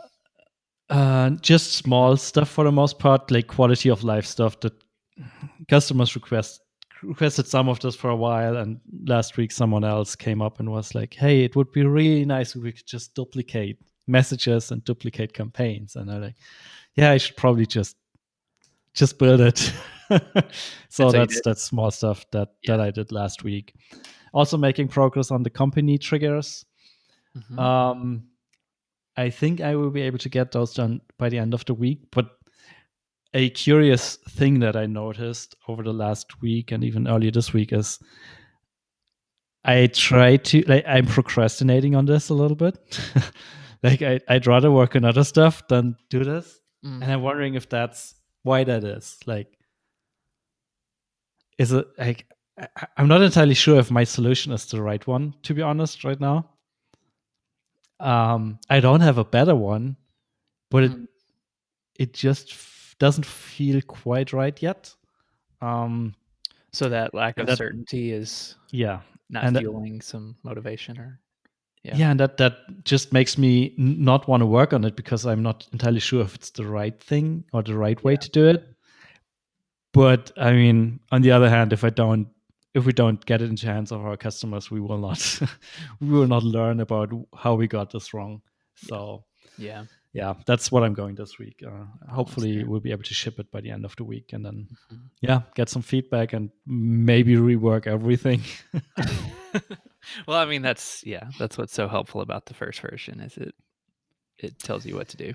Uh, 0.91 1.31
just 1.41 1.73
small 1.75 2.17
stuff 2.17 2.51
for 2.51 2.65
the 2.65 2.73
most 2.73 2.99
part, 2.99 3.31
like 3.31 3.47
quality 3.47 3.89
of 3.89 4.05
life 4.05 4.27
stuff 4.27 4.61
that 4.61 4.75
customers 5.69 6.15
request 6.15 6.61
requested 7.03 7.47
some 7.47 7.69
of 7.69 7.81
this 7.81 7.97
for 7.97 8.11
a 8.11 8.17
while, 8.17 8.57
and 8.59 8.79
last 9.07 9.37
week 9.37 9.51
someone 9.53 9.85
else 9.85 10.15
came 10.15 10.43
up 10.43 10.61
and 10.61 10.71
was 10.71 10.95
like, 10.95 11.15
"Hey, 11.15 11.45
it 11.45 11.57
would 11.57 11.73
be 11.73 11.85
really 11.85 12.25
nice 12.25 12.55
if 12.55 12.63
we 12.63 12.73
could 12.73 12.87
just 12.87 13.15
duplicate 13.15 13.79
messages 14.07 14.71
and 14.71 14.85
duplicate 14.85 15.33
campaigns." 15.33 15.97
And 15.97 16.11
I'm 16.11 16.21
like, 16.23 16.37
"Yeah, 16.95 17.11
I 17.11 17.17
should 17.19 17.37
probably 17.37 17.67
just 17.67 17.97
just 18.95 19.19
build 19.19 19.41
it." 19.41 19.73
so 20.91 21.11
that's 21.11 21.35
did? 21.37 21.45
that's 21.45 21.63
small 21.63 21.91
stuff 21.91 22.25
that 22.33 22.51
Yeah. 22.63 22.77
that 22.77 22.81
I 22.87 22.91
did 22.91 23.13
last 23.13 23.45
week. 23.45 23.75
Also 24.35 24.57
making 24.59 24.89
progress 24.89 25.31
on 25.31 25.43
the 25.43 25.51
company 25.51 25.99
triggers. 25.99 26.65
Mhm. 27.37 27.59
Um, 27.59 28.25
I 29.17 29.31
think 29.31 29.61
I 29.61 29.77
will 29.77 29.91
be 29.91 30.03
able 30.03 30.19
to 30.19 30.29
get 30.29 30.53
those 30.53 30.75
done 30.75 31.01
by 31.19 31.29
the 31.29 31.39
end 31.39 31.55
of 31.55 31.65
the 31.65 31.75
week. 31.75 32.01
But 32.11 32.31
a 33.35 33.51
curious 33.51 34.17
thing 34.29 34.61
that 34.61 34.77
I 34.77 34.87
noticed 34.87 35.55
over 35.69 35.83
the 35.83 35.93
last 35.93 36.43
week 36.43 36.73
and 36.73 36.85
even 36.85 37.09
earlier 37.09 37.31
this 37.31 37.53
week 37.53 37.73
is 37.73 37.99
I 39.65 39.87
try 39.87 40.37
to 40.37 40.63
like 40.63 40.85
I'm 40.87 41.07
procrastinating 41.07 41.95
on 41.95 42.07
this 42.07 42.29
a 42.29 42.35
little 42.35 42.57
bit. 42.57 42.79
like 43.83 44.03
I, 44.03 44.21
I'd 44.29 44.47
rather 44.47 44.71
work 44.71 44.97
on 44.97 45.05
other 45.05 45.25
stuff 45.25 45.67
than 45.69 45.97
do 46.11 46.25
this. 46.25 46.61
Mm. 46.85 47.03
And 47.03 47.13
I'm 47.13 47.23
wondering 47.23 47.55
if 47.55 47.69
that's 47.69 48.15
why 48.43 48.65
that 48.65 48.85
is. 48.85 49.19
Like 49.27 49.59
is 51.59 51.73
it 51.73 51.87
like 51.99 52.27
I'm 52.97 53.09
not 53.09 53.23
entirely 53.23 53.55
sure 53.55 53.79
if 53.79 53.91
my 53.91 54.05
solution 54.05 54.53
is 54.53 54.67
the 54.67 54.83
right 54.83 55.05
one, 55.07 55.35
to 55.45 55.55
be 55.55 55.63
honest, 55.63 56.05
right 56.05 56.21
now. 56.21 56.51
Um, 58.03 58.59
I 58.69 58.81
don't 58.81 59.01
have 59.01 59.19
a 59.19 59.25
better 59.25 59.55
one, 59.55 59.97
but 60.71 60.83
it 60.85 60.93
Mm. 60.93 61.07
it 61.99 62.13
just 62.15 62.51
f- 62.51 62.97
doesn't 62.99 63.25
feel 63.27 63.81
quite 63.83 64.33
right 64.33 64.61
yet. 64.63 64.95
Um, 65.61 66.15
So 66.73 66.89
that 66.89 67.15
lack 67.15 67.39
of 67.39 67.47
that- 67.47 67.59
certainty 67.59 68.11
is 68.13 68.57
yeah, 68.71 69.01
not 69.31 69.45
and 69.45 69.55
that- 69.57 69.61
fueling 69.63 70.01
some 70.01 70.37
motivation 70.43 70.99
or 70.99 71.21
yeah, 71.85 71.97
Yeah. 71.97 72.11
and 72.11 72.19
that 72.21 72.37
that 72.39 72.85
just 72.85 73.13
makes 73.13 73.37
me 73.39 73.75
n- 73.79 74.03
not 74.03 74.27
want 74.27 74.41
to 74.41 74.47
work 74.47 74.73
on 74.73 74.85
it 74.85 74.97
because 74.97 75.27
I'm 75.27 75.43
not 75.43 75.69
entirely 75.73 76.01
sure 76.01 76.23
if 76.23 76.35
it's 76.35 76.51
the 76.51 76.67
right 76.67 76.99
thing 76.99 77.45
or 77.53 77.63
the 77.63 77.77
right 77.77 78.03
way 78.03 78.13
Yeah. 78.15 78.21
to 78.21 78.31
do 78.31 78.49
it. 78.49 78.69
But 79.93 80.33
I 80.37 80.53
mean, 80.53 81.01
on 81.11 81.23
the 81.23 81.33
other 81.33 81.51
hand, 81.51 81.73
if 81.73 81.85
I 81.85 81.91
don't, 81.91 82.27
if 82.75 82.87
we 82.87 82.93
don't 82.93 83.25
get 83.27 83.43
it 83.43 83.51
into 83.51 83.67
the 83.67 83.73
hands 83.73 83.93
of 83.93 84.05
our 84.05 84.17
customers, 84.17 84.71
we 84.71 84.81
will 84.81 84.99
not, 84.99 85.41
we 86.01 86.09
will 86.09 86.27
not 86.27 86.43
learn 86.43 86.81
about 86.81 87.13
how 87.37 87.55
we 87.55 87.67
got 87.69 87.91
this 87.91 88.15
wrong. 88.15 88.41
So 88.77 89.25
yeah. 89.59 89.85
yeah, 90.15 90.35
that's 90.47 90.73
what 90.73 90.83
I'm 90.83 90.95
going 90.95 91.15
this 91.15 91.39
week. 91.39 91.63
Uh, 91.67 91.85
hopefully, 92.11 92.65
we'll 92.65 92.81
be 92.81 92.91
able 92.93 93.03
to 93.05 93.15
ship 93.15 93.39
it 93.39 93.51
by 93.51 93.61
the 93.61 93.71
end 93.71 93.85
of 93.85 93.95
the 93.97 94.05
week, 94.05 94.33
and 94.33 94.45
then 94.45 94.69
Mhm. 94.93 95.01
yeah, 95.21 95.43
get 95.55 95.69
some 95.69 95.83
feedback 95.83 96.33
and 96.33 96.51
maybe 96.67 97.37
rework 97.37 97.87
everything. 97.87 98.41
well, 100.27 100.39
I 100.39 100.45
mean 100.47 100.63
that's 100.63 101.05
yeah, 101.07 101.29
that's 101.39 101.59
what's 101.59 101.75
so 101.75 101.89
helpful 101.89 102.21
about 102.21 102.47
the 102.47 102.55
first 102.55 102.81
version 102.81 103.21
is 103.21 103.37
it 103.37 103.55
it 104.39 104.59
tells 104.59 104.85
you 104.87 104.97
what 104.97 105.09
to 105.09 105.17
do. 105.17 105.35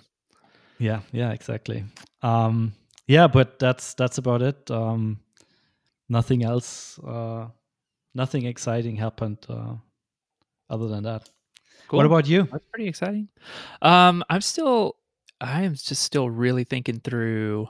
yeah, 0.79 1.01
yeah, 1.11 1.31
exactly. 1.31 1.83
Um, 2.21 2.73
yeah, 3.07 3.27
but 3.27 3.59
that's 3.59 3.93
that's 3.93 4.17
about 4.17 4.41
it. 4.41 4.69
Um, 4.71 5.19
nothing 6.09 6.43
else. 6.43 6.99
Uh, 6.99 7.47
nothing 8.13 8.45
exciting 8.45 8.95
happened 8.95 9.39
uh, 9.49 9.75
other 10.69 10.87
than 10.87 11.03
that. 11.03 11.29
Cool. 11.87 11.97
What 11.97 12.05
about 12.05 12.27
you? 12.27 12.43
That's 12.43 12.65
pretty 12.71 12.87
exciting. 12.87 13.29
Um, 13.81 14.23
I'm 14.29 14.41
still, 14.41 14.97
I 15.39 15.63
am 15.63 15.73
just 15.73 16.01
still 16.03 16.29
really 16.29 16.63
thinking 16.63 16.99
through, 16.99 17.67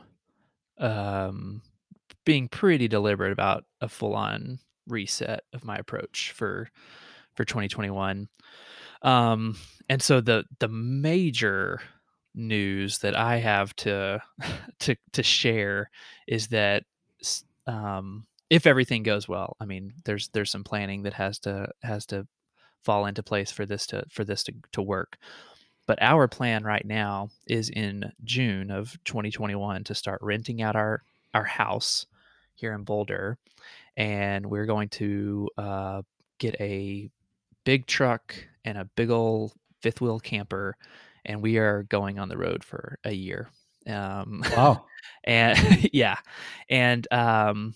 um, 0.80 1.62
being 2.26 2.48
pretty 2.48 2.88
deliberate 2.88 3.32
about 3.32 3.66
a 3.82 3.88
full-on 3.88 4.60
reset 4.88 5.44
of 5.54 5.64
my 5.64 5.76
approach 5.78 6.32
for 6.36 6.70
for 7.36 7.46
2021. 7.46 8.28
Um, 9.04 9.56
and 9.90 10.02
so 10.02 10.22
the 10.22 10.46
the 10.60 10.68
major 10.68 11.80
news 12.36 13.00
that 13.00 13.16
I 13.16 13.38
have 13.38 13.76
to 13.78 14.22
to 14.80 14.96
to 15.14 15.24
share 15.24 15.90
is 16.28 16.48
that 16.48 16.84
s- 16.84 16.97
um, 17.68 18.26
if 18.50 18.66
everything 18.66 19.04
goes 19.04 19.28
well, 19.28 19.56
I 19.60 19.66
mean, 19.66 19.94
there's 20.06 20.30
there's 20.30 20.52
some 20.52 20.64
planning 20.64 21.04
that 21.04 21.14
has 21.14 21.40
to 21.40 21.70
has 21.84 22.06
to 22.08 22.28
fall 22.84 23.06
into 23.06 23.22
place 23.24 23.52
for 23.52 23.66
this 23.66 23.86
to 23.88 24.04
for 24.10 24.24
this 24.24 24.44
to, 24.44 24.54
to 24.72 24.82
work. 24.82 25.18
But 25.86 26.02
our 26.02 26.28
plan 26.28 26.64
right 26.64 26.86
now 26.86 27.30
is 27.48 27.70
in 27.70 28.12
June 28.24 28.72
of 28.72 28.98
2021 29.06 29.84
to 29.86 29.96
start 29.96 30.20
renting 30.22 30.62
out 30.62 30.76
our 30.76 31.04
our 31.34 31.44
house 31.44 32.06
here 32.56 32.74
in 32.74 32.84
Boulder, 32.84 33.38
and 33.96 34.46
we're 34.46 34.66
going 34.66 34.90
to 34.90 35.50
uh, 35.58 36.02
get 36.40 36.56
a 36.60 37.10
big 37.66 37.86
truck 37.86 38.36
and 38.64 38.78
a 38.78 38.86
big 38.96 39.10
old 39.10 39.54
fifth 39.82 40.02
wheel 40.02 40.20
camper, 40.20 40.76
and 41.26 41.42
we 41.42 41.58
are 41.58 41.84
going 41.84 42.20
on 42.20 42.30
the 42.30 42.38
road 42.38 42.64
for 42.64 42.98
a 43.04 43.12
year. 43.12 43.50
Um, 43.88 44.44
Wow. 44.50 44.90
and 45.24 45.90
yeah 45.94 46.18
and 46.70 47.08
um 47.14 47.76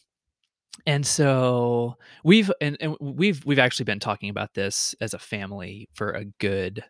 and 0.85 1.05
so 1.05 1.97
we've 2.23 2.51
and, 2.61 2.77
and 2.81 2.97
we've 3.01 3.45
we've 3.45 3.59
actually 3.59 3.85
been 3.85 3.99
talking 3.99 4.29
about 4.29 4.53
this 4.55 4.95
as 5.01 5.13
a 5.13 5.19
family 5.19 5.89
for 5.93 6.11
a 6.11 6.25
good 6.25 6.83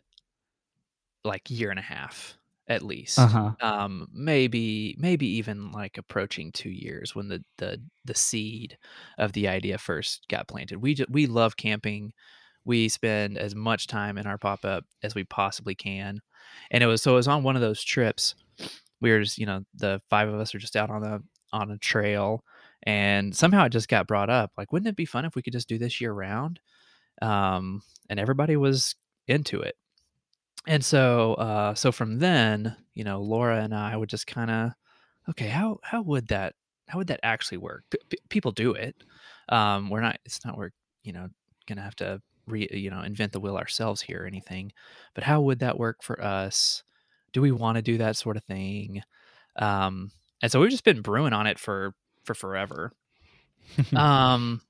like 1.24 1.50
year 1.50 1.70
and 1.70 1.80
a 1.80 1.84
half 1.84 2.38
at 2.68 2.82
least 2.82 3.18
Uh 3.18 3.28
huh. 3.28 3.56
um 3.62 4.08
maybe 4.12 4.96
maybe 4.98 5.28
even 5.28 5.72
like 5.72 5.98
approaching 5.98 6.52
2 6.52 6.70
years 6.70 7.16
when 7.16 7.28
the 7.28 7.44
the 7.58 7.82
the 8.06 8.16
seed 8.16 8.78
of 9.18 9.34
the 9.34 9.48
idea 9.48 9.78
first 9.78 10.28
got 10.30 10.48
planted 10.48 10.78
we 10.82 10.94
just, 10.96 11.10
we 11.10 11.28
love 11.28 11.58
camping 11.58 12.12
we 12.64 12.88
spend 12.90 13.38
as 13.38 13.56
much 13.56 13.88
time 13.88 14.18
in 14.18 14.28
our 14.28 14.38
pop-up 14.38 14.84
as 15.04 15.16
we 15.16 15.24
possibly 15.24 15.76
can 15.76 16.20
and 16.72 16.84
it 16.84 16.88
was 16.88 17.02
so 17.02 17.14
it 17.14 17.16
was 17.18 17.28
on 17.28 17.44
one 17.44 17.56
of 17.56 17.62
those 17.62 17.84
trips 17.84 18.36
we 19.02 19.12
were 19.12 19.22
just 19.22 19.38
you 19.38 19.46
know 19.46 19.64
the 19.76 20.02
five 20.10 20.30
of 20.30 20.40
us 20.40 20.56
are 20.56 20.60
just 20.60 20.76
out 20.76 20.90
on 20.90 21.04
a 21.04 21.20
on 21.52 21.72
a 21.72 21.78
trail 21.78 22.44
and 22.84 23.36
somehow 23.36 23.66
it 23.66 23.72
just 23.72 23.90
got 23.90 24.08
brought 24.08 24.30
up 24.30 24.52
like 24.58 24.72
wouldn't 24.72 24.90
it 24.90 24.96
be 24.96 25.06
fun 25.06 25.26
if 25.26 25.36
we 25.36 25.42
could 25.42 25.54
just 25.54 25.68
do 25.68 25.78
this 25.78 26.00
year 26.00 26.14
round 26.14 26.60
um 27.22 27.82
and 28.10 28.20
everybody 28.20 28.56
was 28.58 28.96
into 29.28 29.62
it. 29.62 29.76
And 30.68 30.84
so 30.84 31.34
uh 31.36 31.74
so 31.74 31.92
from 31.92 32.20
then 32.20 32.76
you 32.94 33.04
know 33.04 33.22
laura 33.22 33.62
and 33.64 33.74
i 33.74 33.96
would 33.96 34.10
just 34.10 34.28
kind 34.28 34.52
of 34.52 34.72
okay 35.30 35.48
how 35.48 35.80
how 35.84 36.02
would 36.02 36.28
that 36.28 36.56
how 36.88 36.98
would 36.98 37.08
that 37.08 37.22
actually 37.24 37.58
work? 37.58 37.84
P- 37.90 38.18
people 38.30 38.52
do 38.52 38.74
it. 38.74 38.96
Um 39.50 39.90
we're 39.90 40.02
not 40.02 40.20
it's 40.26 40.46
not 40.46 40.58
we're 40.58 40.72
you 41.04 41.14
know 41.14 41.30
gonna 41.68 41.82
have 41.82 41.96
to 41.98 42.22
re 42.48 42.68
you 42.72 42.90
know 42.90 43.02
invent 43.02 43.32
the 43.32 43.40
wheel 43.40 43.58
ourselves 43.58 44.02
here 44.02 44.24
or 44.24 44.28
anything 44.28 44.72
but 45.14 45.24
how 45.24 45.42
would 45.42 45.60
that 45.60 45.78
work 45.78 46.04
for 46.04 46.22
us 46.24 46.84
do 47.34 47.42
we 47.42 47.52
want 47.52 47.76
to 47.76 47.82
do 47.82 47.98
that 47.98 48.16
sort 48.16 48.38
of 48.38 48.44
thing 48.44 49.02
um 49.58 50.12
and 50.42 50.52
so 50.52 50.60
we've 50.60 50.72
just 50.72 50.84
been 50.84 51.02
brewing 51.02 51.34
on 51.34 51.48
it 51.48 51.60
for 51.60 51.94
for 52.24 52.34
forever 52.34 52.92
um 53.96 54.62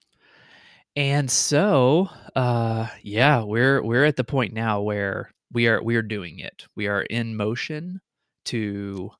and 0.95 1.29
so 1.31 2.09
uh 2.35 2.87
yeah 3.01 3.43
we're 3.43 3.81
we're 3.83 4.05
at 4.05 4.15
the 4.15 4.23
point 4.23 4.53
now 4.53 4.81
where 4.81 5.31
we 5.51 5.67
are 5.67 5.81
we 5.83 5.95
are 5.95 6.01
doing 6.01 6.39
it 6.39 6.65
we 6.75 6.87
are 6.87 7.01
in 7.03 7.35
motion 7.35 8.01
to 8.43 9.11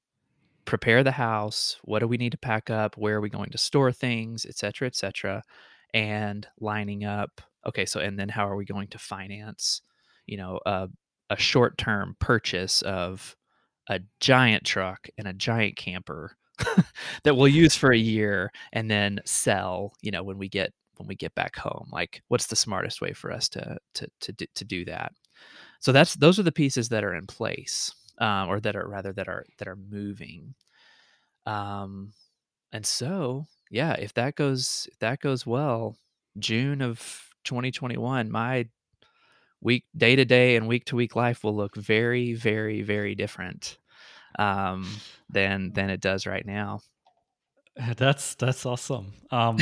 prepare 0.66 1.04
the 1.04 1.12
house. 1.12 1.78
What 1.84 2.00
do 2.00 2.08
we 2.08 2.18
need 2.18 2.32
to 2.32 2.38
pack 2.38 2.70
up? 2.70 2.96
Where 2.98 3.18
are 3.18 3.22
we 3.22 3.30
going 3.30 3.50
to 3.50 3.58
store 3.58 3.92
things, 3.92 4.46
et 4.46 4.58
cetera, 4.58 4.88
et 4.88 4.96
cetera, 4.96 5.44
and 5.94 6.48
lining 6.60 7.04
up. 7.04 7.42
Okay, 7.68 7.86
so 7.86 8.00
and 8.00 8.18
then 8.18 8.30
how 8.30 8.48
are 8.48 8.56
we 8.56 8.66
going 8.66 8.88
to 8.90 8.98
finance, 8.98 9.82
you 10.26 10.38
know, 10.38 10.60
a, 10.66 10.88
a 11.32 11.38
short 11.38 11.78
term 11.78 12.16
purchase 12.20 12.82
of 12.82 13.36
a 13.90 14.02
giant 14.20 14.66
truck 14.66 15.08
and 15.18 15.28
a 15.28 15.34
giant 15.34 15.78
camper 15.78 16.36
that 17.24 17.36
we'll 17.36 17.48
use 17.48 17.76
for 17.76 17.92
a 17.92 17.98
year 17.98 18.52
and 18.74 18.92
then 18.92 19.20
sell, 19.26 19.94
you 20.02 20.12
know, 20.12 20.24
when 20.24 20.38
we 20.38 20.50
get 20.50 20.74
when 20.98 21.08
we 21.08 21.16
get 21.16 21.34
back 21.34 21.56
home. 21.56 21.88
Like, 21.92 22.22
what's 22.28 22.48
the 22.48 22.56
smartest 22.56 23.02
way 23.02 23.14
for 23.14 23.32
us 23.32 23.50
to 23.50 23.78
to 23.96 24.08
to 24.22 24.34
to 24.56 24.66
do 24.66 24.86
that? 24.86 25.14
So 25.80 25.92
that's 25.92 26.16
those 26.16 26.38
are 26.38 26.44
the 26.44 26.52
pieces 26.52 26.90
that 26.90 27.04
are 27.04 27.16
in 27.16 27.26
place, 27.26 27.94
um, 28.20 28.50
or 28.50 28.60
that 28.60 28.76
are 28.76 28.88
rather 28.88 29.14
that 29.14 29.28
are 29.30 29.46
that 29.58 29.68
are 29.68 29.78
moving. 29.78 30.54
Um, 31.46 32.12
and 32.74 32.86
so 32.86 33.48
yeah, 33.72 33.94
if 33.94 34.14
that 34.16 34.36
goes 34.36 34.88
if 34.92 35.00
that 35.00 35.22
goes 35.22 35.46
well, 35.46 35.96
June 36.38 36.82
of 36.82 37.00
2021, 37.46 38.30
my 38.30 38.68
week 39.62 39.86
day 39.96 40.16
to 40.16 40.26
day 40.26 40.56
and 40.56 40.68
week 40.68 40.86
to 40.86 40.96
week 40.96 41.16
life 41.16 41.44
will 41.44 41.56
look 41.56 41.76
very 41.76 42.34
very 42.34 42.82
very 42.82 43.16
different 43.16 43.78
um, 44.40 44.88
than 45.30 45.72
than 45.74 45.90
it 45.90 46.02
does 46.02 46.26
right 46.26 46.46
now. 46.46 46.82
That's 47.98 48.36
that's 48.36 48.66
awesome. 48.66 49.14
Um, 49.32 49.58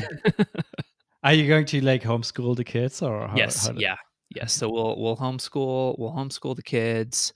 are 1.24 1.34
you 1.34 1.48
going 1.48 1.66
to 1.68 1.82
like 1.82 2.04
homeschool 2.04 2.56
the 2.56 2.64
kids 2.64 3.02
or 3.02 3.28
how, 3.28 3.36
yes? 3.36 3.68
How 3.68 3.74
yeah, 3.78 3.98
yes. 4.30 4.54
So 4.54 4.70
we'll 4.70 5.00
we'll 5.00 5.18
homeschool 5.18 5.98
we'll 5.98 6.12
homeschool 6.12 6.56
the 6.56 6.64
kids. 6.64 7.34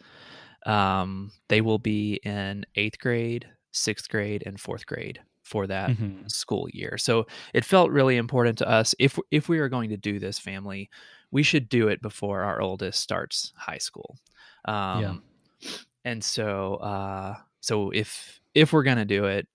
Um, 0.66 1.32
they 1.50 1.62
will 1.62 1.80
be 1.80 2.20
in 2.24 2.66
eighth 2.76 3.00
grade, 3.00 3.48
sixth 3.72 4.10
grade, 4.10 4.44
and 4.46 4.60
fourth 4.60 4.86
grade 4.86 5.20
for 5.44 5.68
that 5.68 5.92
mm-hmm. 5.92 6.26
school 6.28 6.68
year. 6.72 6.98
So 6.98 7.28
it 7.54 7.66
felt 7.66 7.92
really 7.92 8.18
important 8.18 8.58
to 8.60 8.68
us 8.68 8.96
if 8.98 9.20
if 9.30 9.50
we 9.50 9.60
are 9.60 9.70
going 9.70 9.90
to 9.90 9.98
do 9.98 10.20
this 10.20 10.40
family, 10.40 10.90
we 11.34 11.44
should 11.44 11.68
do 11.68 11.88
it 11.88 12.02
before 12.02 12.44
our 12.44 12.62
oldest 12.62 13.02
starts 13.02 13.52
high 13.58 13.80
school. 13.80 14.18
Um, 14.66 15.22
yeah. 15.62 15.70
And 16.06 16.24
so 16.24 16.76
uh, 16.76 17.36
so 17.60 17.90
if 17.90 18.40
if 18.54 18.72
we're 18.72 18.84
gonna 18.84 19.04
do 19.04 19.26
it, 19.26 19.48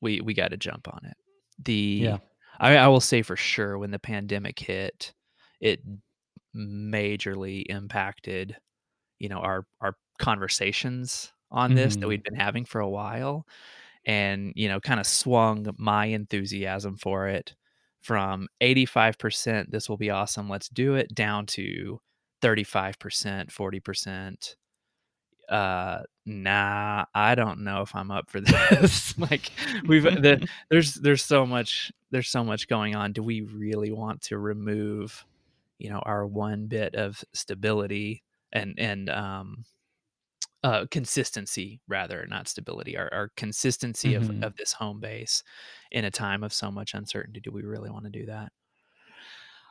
we 0.00 0.20
we 0.20 0.32
got 0.34 0.50
to 0.52 0.56
jump 0.56 0.88
on 0.88 1.00
it. 1.04 1.16
The 1.64 2.00
yeah. 2.02 2.18
I, 2.58 2.76
I 2.76 2.88
will 2.88 3.00
say 3.00 3.22
for 3.22 3.36
sure 3.36 3.78
when 3.78 3.90
the 3.90 3.98
pandemic 3.98 4.58
hit, 4.58 5.12
it 5.60 5.80
majorly 6.56 7.64
impacted, 7.68 8.56
you 9.18 9.28
know, 9.28 9.38
our 9.38 9.66
our 9.80 9.96
conversations 10.18 11.32
on 11.50 11.74
this 11.74 11.92
mm-hmm. 11.92 12.00
that 12.00 12.08
we'd 12.08 12.22
been 12.22 12.34
having 12.34 12.64
for 12.64 12.80
a 12.80 12.88
while 12.88 13.46
and 14.04 14.52
you 14.56 14.68
know 14.68 14.80
kind 14.80 15.00
of 15.00 15.06
swung 15.06 15.66
my 15.78 16.06
enthusiasm 16.06 16.96
for 16.96 17.28
it 17.28 17.54
from 18.00 18.48
85% 18.60 19.70
this 19.70 19.88
will 19.88 19.96
be 19.96 20.10
awesome 20.10 20.48
let's 20.48 20.68
do 20.68 20.94
it 20.94 21.14
down 21.14 21.46
to 21.46 22.00
35% 22.42 23.52
40% 23.52 24.54
uh 25.48 26.02
nah 26.26 27.06
i 27.14 27.34
don't 27.34 27.60
know 27.60 27.80
if 27.80 27.94
i'm 27.94 28.10
up 28.10 28.28
for 28.28 28.38
this 28.70 29.16
like 29.18 29.50
we've 29.86 30.02
the, 30.02 30.46
there's 30.70 30.94
there's 30.94 31.24
so 31.24 31.46
much 31.46 31.90
there's 32.10 32.28
so 32.28 32.44
much 32.44 32.68
going 32.68 32.94
on 32.94 33.12
do 33.12 33.22
we 33.22 33.40
really 33.40 33.90
want 33.90 34.20
to 34.20 34.36
remove 34.36 35.24
you 35.78 35.88
know 35.88 36.00
our 36.00 36.26
one 36.26 36.66
bit 36.66 36.94
of 36.94 37.24
stability 37.32 38.22
and 38.52 38.74
and 38.78 39.08
um 39.08 39.64
uh, 40.64 40.86
consistency 40.90 41.80
rather 41.88 42.26
not 42.28 42.48
stability 42.48 42.96
our, 42.96 43.08
our 43.12 43.30
consistency 43.36 44.14
mm-hmm. 44.14 44.42
of, 44.42 44.42
of 44.42 44.56
this 44.56 44.72
home 44.72 45.00
base 45.00 45.42
in 45.92 46.04
a 46.04 46.10
time 46.10 46.42
of 46.42 46.52
so 46.52 46.70
much 46.70 46.94
uncertainty. 46.94 47.40
Do 47.40 47.52
we 47.52 47.62
really 47.62 47.90
want 47.90 48.04
to 48.04 48.10
do 48.10 48.26
that? 48.26 48.52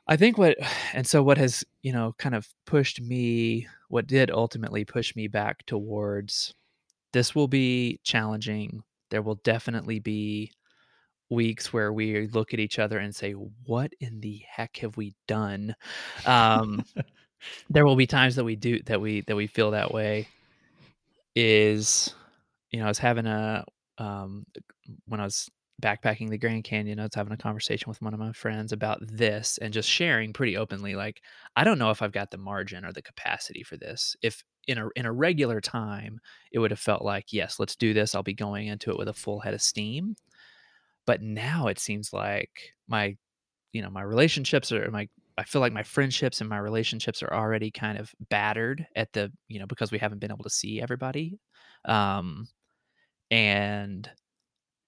I 0.08 0.16
think 0.16 0.38
what 0.38 0.58
and 0.94 1.06
so 1.06 1.22
what 1.22 1.38
has 1.38 1.64
you 1.82 1.92
know 1.92 2.16
kind 2.18 2.36
of 2.36 2.48
pushed 2.66 3.02
me 3.02 3.68
what 3.90 4.08
did 4.08 4.32
ultimately 4.32 4.86
push 4.86 5.16
me 5.16 5.28
back 5.28 5.66
towards 5.66 6.54
this 7.14 7.34
will 7.34 7.48
be 7.48 8.00
challenging. 8.04 8.84
There 9.10 9.22
will 9.22 9.40
definitely 9.44 10.00
be 10.00 10.52
weeks 11.30 11.74
where 11.74 11.92
we 11.92 12.28
look 12.28 12.54
at 12.54 12.60
each 12.60 12.80
other 12.80 13.00
and 13.00 13.14
say 13.14 13.34
what 13.34 13.92
in 14.00 14.22
the 14.22 14.42
heck 14.50 14.78
have 14.78 14.96
we 14.96 15.14
done? 15.28 15.76
Um 16.26 16.86
there 17.70 17.86
will 17.86 17.96
be 17.96 18.08
times 18.08 18.36
that 18.36 18.44
we 18.44 18.56
do 18.56 18.82
that 18.84 19.00
we 19.00 19.22
that 19.22 19.36
we 19.36 19.48
feel 19.48 19.72
that 19.72 19.94
way 19.94 20.28
is 21.40 22.16
you 22.72 22.80
know 22.80 22.86
i 22.86 22.88
was 22.88 22.98
having 22.98 23.28
a 23.28 23.64
um 24.00 24.44
when 25.08 25.20
i 25.20 25.24
was 25.24 25.50
backpacking 25.82 26.30
the 26.30 26.38
grand 26.38 26.64
canyon 26.64 27.00
i 27.00 27.04
was 27.04 27.14
having 27.14 27.34
a 27.34 27.38
conversation 27.38 27.88
with 27.88 28.02
one 28.02 28.14
of 28.14 28.20
my 28.20 28.32
friends 28.32 28.72
about 28.72 29.00
this 29.02 29.60
and 29.62 29.72
just 29.72 29.88
sharing 29.88 30.34
pretty 30.34 30.58
openly 30.58 30.96
like 30.96 31.22
i 31.56 31.64
don't 31.64 31.78
know 31.78 31.92
if 31.92 32.02
i've 32.02 32.12
got 32.12 32.32
the 32.32 32.38
margin 32.38 32.84
or 32.84 32.92
the 32.92 33.02
capacity 33.04 33.62
for 33.62 33.78
this. 33.78 34.16
If 34.24 34.44
in 34.68 34.78
a 34.78 34.90
in 34.96 35.06
a 35.06 35.12
regular 35.12 35.62
time 35.62 36.20
it 36.52 36.60
would 36.60 36.72
have 36.72 36.80
felt 36.80 37.04
like 37.04 37.32
yes 37.32 37.60
let's 37.60 37.76
do 37.76 37.94
this. 37.94 38.14
I'll 38.16 38.24
be 38.24 38.34
going 38.34 38.68
into 38.68 38.92
it 38.92 38.98
with 38.98 39.08
a 39.08 39.14
full 39.14 39.40
head 39.40 39.54
of 39.54 39.62
steam. 39.62 40.16
But 41.06 41.22
now 41.22 41.68
it 41.68 41.80
seems 41.80 42.12
like 42.14 42.74
my 42.88 43.16
you 43.72 43.82
know 43.82 43.90
my 43.90 44.02
relationships 44.02 44.72
are 44.72 44.90
my 44.92 45.08
I 45.38 45.44
feel 45.44 45.62
like 45.62 45.74
my 45.74 45.84
friendships 45.84 46.42
and 46.42 46.50
my 46.50 46.58
relationships 46.58 47.22
are 47.22 47.34
already 47.34 47.70
kind 47.70 48.00
of 48.00 48.12
battered 48.30 48.88
at 48.96 49.14
the, 49.14 49.32
you 49.48 49.60
know, 49.60 49.68
because 49.68 49.92
we 49.92 50.00
haven't 50.00 50.20
been 50.20 50.32
able 50.32 50.44
to 50.44 50.50
see 50.50 50.82
everybody. 50.82 51.40
Um, 51.86 52.48
and, 53.30 54.10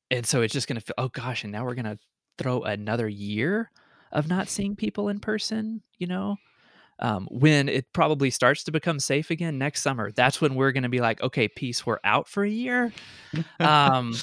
and 0.10 0.26
so 0.26 0.42
it's 0.42 0.54
just 0.54 0.68
going 0.68 0.80
to 0.80 0.86
feel, 0.86 0.96
oh 0.98 1.10
gosh, 1.10 1.44
and 1.44 1.54
now 1.54 1.66
we're 1.66 1.76
going 1.76 1.86
to 1.86 2.00
throw 2.40 2.64
another 2.64 3.08
year 3.08 3.70
of 4.12 4.28
not 4.28 4.50
seeing 4.50 4.76
people 4.76 5.10
in 5.10 5.20
person, 5.20 5.84
you 6.00 6.08
know? 6.08 6.38
Um, 7.02 7.28
when 7.32 7.70
it 7.70 7.86
probably 7.94 8.30
starts 8.30 8.64
to 8.66 8.72
become 8.72 9.00
safe 9.00 9.30
again 9.30 9.58
next 9.58 9.84
summer, 9.84 10.12
that's 10.12 10.42
when 10.42 10.56
we're 10.56 10.74
going 10.74 10.84
to 10.84 10.90
be 10.90 11.00
like, 11.00 11.22
okay, 11.22 11.48
peace, 11.48 11.86
we're 11.86 12.00
out 12.04 12.28
for 12.28 12.44
a 12.44 12.50
year. 12.50 12.92
um, 13.60 14.16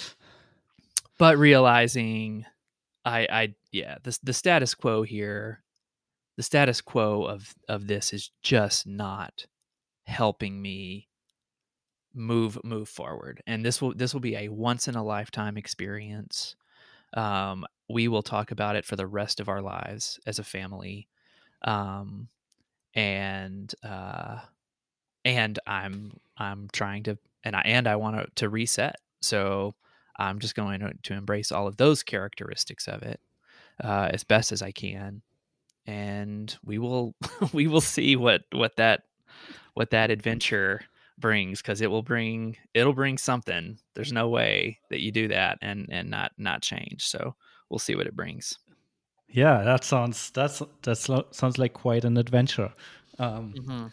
but 1.18 1.38
realizing 1.38 2.44
I, 3.04 3.28
I, 3.30 3.54
yeah, 3.70 3.96
the, 4.02 4.18
the 4.24 4.32
status 4.34 4.74
quo 4.74 5.02
here 5.04 5.62
the 6.36 6.42
status 6.42 6.80
quo 6.80 7.24
of 7.24 7.54
of 7.68 7.86
this 7.86 8.12
is 8.12 8.30
just 8.42 8.86
not 8.86 9.46
helping 10.04 10.60
me 10.60 11.08
move 12.14 12.58
move 12.64 12.88
forward. 12.88 13.42
And 13.46 13.64
this 13.64 13.80
will 13.80 13.94
this 13.94 14.12
will 14.12 14.20
be 14.20 14.36
a 14.36 14.48
once 14.48 14.88
in 14.88 14.94
a 14.94 15.04
lifetime 15.04 15.56
experience. 15.56 16.56
Um, 17.14 17.64
we 17.88 18.08
will 18.08 18.22
talk 18.22 18.50
about 18.50 18.76
it 18.76 18.84
for 18.84 18.96
the 18.96 19.06
rest 19.06 19.40
of 19.40 19.48
our 19.48 19.62
lives 19.62 20.18
as 20.26 20.38
a 20.38 20.44
family. 20.44 21.08
Um, 21.62 22.28
and 22.94 23.72
uh, 23.84 24.38
and 25.26 25.58
i'm 25.66 26.12
i'm 26.38 26.68
trying 26.72 27.02
to 27.02 27.18
and 27.44 27.54
i 27.54 27.60
and 27.64 27.86
i 27.86 27.96
want 27.96 28.34
to, 28.36 28.48
reset. 28.48 28.96
So 29.20 29.74
i'm 30.18 30.38
just 30.38 30.54
going 30.54 30.80
to, 30.80 30.92
to 31.02 31.12
embrace 31.12 31.52
all 31.52 31.66
of 31.66 31.76
those 31.76 32.02
characteristics 32.02 32.88
of 32.88 33.02
it 33.02 33.20
uh, 33.84 34.08
as 34.12 34.24
best 34.24 34.52
as 34.52 34.62
i 34.62 34.70
can 34.70 35.22
and 35.86 36.56
we 36.64 36.78
will 36.78 37.14
we 37.52 37.66
will 37.66 37.80
see 37.80 38.16
what 38.16 38.42
what 38.52 38.76
that 38.76 39.02
what 39.74 39.90
that 39.90 40.10
adventure 40.10 40.82
brings 41.18 41.62
because 41.62 41.80
it 41.80 41.90
will 41.90 42.02
bring 42.02 42.56
it'll 42.74 42.92
bring 42.92 43.16
something 43.16 43.78
there's 43.94 44.12
no 44.12 44.28
way 44.28 44.78
that 44.90 45.00
you 45.00 45.10
do 45.10 45.28
that 45.28 45.58
and 45.62 45.86
and 45.90 46.10
not 46.10 46.32
not 46.36 46.62
change 46.62 47.06
so 47.06 47.34
we'll 47.70 47.78
see 47.78 47.94
what 47.94 48.06
it 48.06 48.14
brings 48.14 48.58
yeah 49.28 49.62
that 49.62 49.82
sounds 49.82 50.30
that's 50.30 50.60
that 50.82 51.26
sounds 51.30 51.58
like 51.58 51.72
quite 51.72 52.04
an 52.04 52.16
adventure 52.16 52.70
um 53.18 53.54
mm-hmm. 53.56 53.86